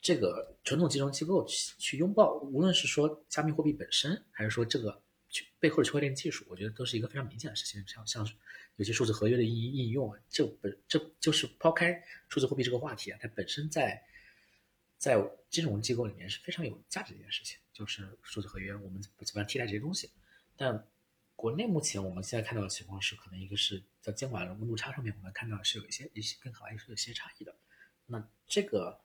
[0.00, 7.84] 这个传统金融机构去去拥抱，无论是说加密货币本身，还是说这个去背后的区块链技术，我觉得都是一个非常明显的事情。
[7.86, 8.28] 像像
[8.76, 14.02] 有些数字合约的应应用啊，这本这就是抛开数字货币这个话题啊，它本身在
[14.98, 20.10] 在金融机构里面是非常有价值的一件事情，就是数字合约，我们怎么样替代这些东西，
[20.56, 20.86] 但。
[21.36, 27.54] 国内目前我们现在看到的情况是，可能一个是在监管的温度差上面，我们看到是有一些一些跟海外是有一些差异的。
[28.06, 28.98] 那这个，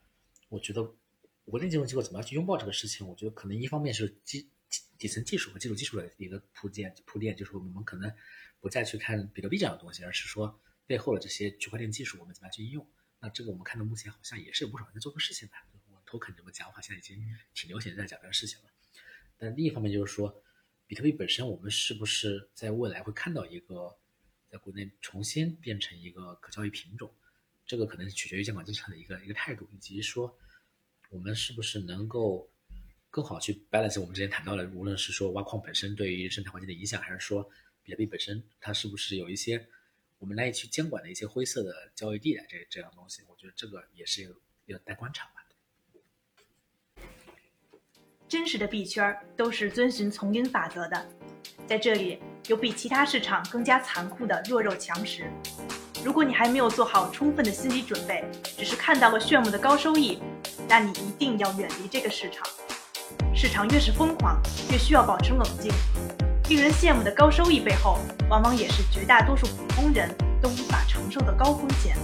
[0.48, 0.96] 我觉得
[1.44, 3.06] 国内金融机构怎么样去拥抱这个事情？
[3.06, 4.50] 我觉得可能一方面是基
[4.98, 8.10] 底层技术和基础技术的一个铺垫铺垫，就是我们可能
[8.62, 10.58] 不再去看比特币这样的东西，而是说
[10.88, 12.88] 背后的这些区块链技术我们怎么样去应用。
[13.20, 15.54] 那这个我们看到目前好像也是有不少人在做个事情的。
[15.90, 17.22] 我 token 这么讲话，现在已经
[17.54, 18.66] 挺流行在讲这个事情了。
[19.38, 20.42] 但另一方面就是说，
[20.92, 23.98] 比特币本身，我们是不是在未来会看到一个
[24.50, 27.10] 在国内重新变成一个可交易品种？
[27.66, 30.38] 这个可能取决于监管政策的一个一个态度，以及说
[31.10, 32.52] 我们是不是能够
[33.10, 37.50] 更好去 balance 我们之前谈到的，无论是说挖矿本身对于生态环境的影响，还是说
[37.84, 39.66] 比特币本身它是不是有一些
[40.20, 44.36] 我们难以去监管的一些灰色的交易地带，这这样东西，我觉得这个也是
[44.66, 45.41] 要待观察吧。
[48.32, 51.06] 真实的币圈都是遵循丛林法则的，
[51.68, 52.18] 在这里
[52.48, 55.30] 有比其他市场更加残酷的弱肉强食。
[56.02, 58.24] 如果你还没有做好充分的心理准备，
[58.58, 60.18] 只是看到了炫目的高收益，
[60.66, 62.48] 那你一定要远离这个市场。
[63.36, 65.70] 市场越是疯狂，越需要保持冷静。
[66.48, 70.10] 令人羡慕的高收益背后，往往也是绝大多数普通人
[70.42, 71.98] 都无法承受的高风险。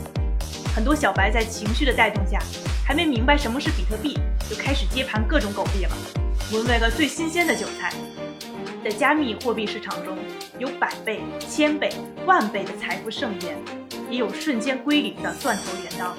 [0.76, 2.38] 很多小白在情绪的带动下，
[2.86, 4.20] 还没明白什么是比特币。
[4.50, 5.92] 就开始接盘各种狗币了，
[6.52, 7.94] 沦为了最新鲜的韭菜。
[8.84, 10.18] 在加密货币市场中，
[10.58, 11.92] 有百倍、千倍、
[12.26, 13.58] 万倍的财富盛宴，
[14.10, 16.16] 也有瞬间归零的断头镰刀。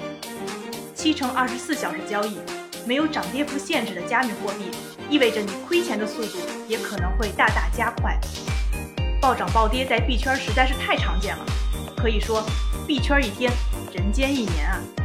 [0.93, 2.37] 七乘二十四小时交易，
[2.85, 4.69] 没有涨跌幅限制的加密货币，
[5.09, 8.19] 意味着你亏钱的速度也可能会大大加快。
[9.19, 11.45] 暴涨暴跌在币圈实在是太常见了，
[11.97, 12.45] 可以说
[12.85, 13.51] 币圈一天，
[13.93, 14.98] 人间一年啊。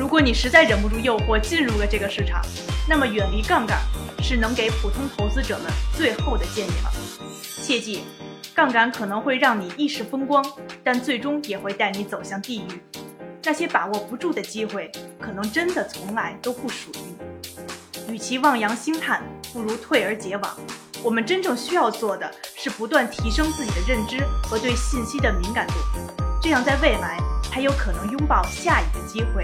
[0.00, 2.40] 如果你实在忍不住诱惑进入了这个市场，
[2.88, 3.78] 那么远离杠杆
[4.22, 6.90] 是能给普通投资者们最后的建议了。
[7.62, 8.04] 切记，
[8.54, 10.42] 杠杆可能会让你一时风光，
[10.82, 12.80] 但最终也会带你走向地狱。
[13.44, 14.90] 那些把握不住的机会，
[15.20, 18.14] 可能真的从来都不属于你。
[18.14, 19.22] 与其望洋兴叹，
[19.52, 20.58] 不如退而结网。
[21.02, 25.74] 我们真正需要做的是不断提升自己的认知和对信息的敏感度，
[26.42, 29.42] 这样在未来才有可能拥抱下一个机会。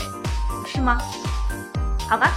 [0.66, 0.98] 是吗？
[2.08, 2.32] 好吧，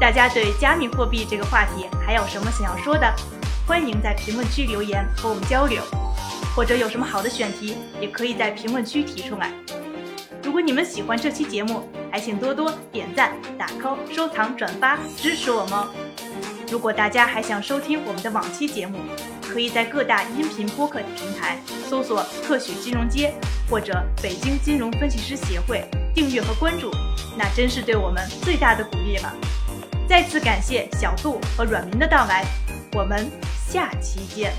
[0.00, 3.14] 大家对加密货币这个话题还有什么想要说的？
[3.66, 5.82] 欢迎在评论区留言和我们交流，
[6.54, 9.50] 或者有什么好的选题，也可以在评论区提出来。
[10.42, 15.88] 如果你们喜欢这期节目，还请多多点赞、打 call、收藏、转发支持我们哦。
[16.70, 18.98] 如果大家还想收听我们的往期节目，
[19.54, 23.32] 可以在各大音频播客平台搜索“特许金融街”
[23.70, 26.90] 或者“北京金融分析师协会”，订阅和关注。
[27.38, 29.32] 那真是对我们最大的鼓励了。
[30.08, 32.44] 再次感谢小杜和阮明的到来，
[32.94, 33.30] 我们
[33.70, 34.52] 下期见，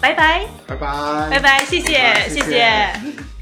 [0.00, 3.39] 拜拜，拜拜，拜拜，谢谢，谢谢。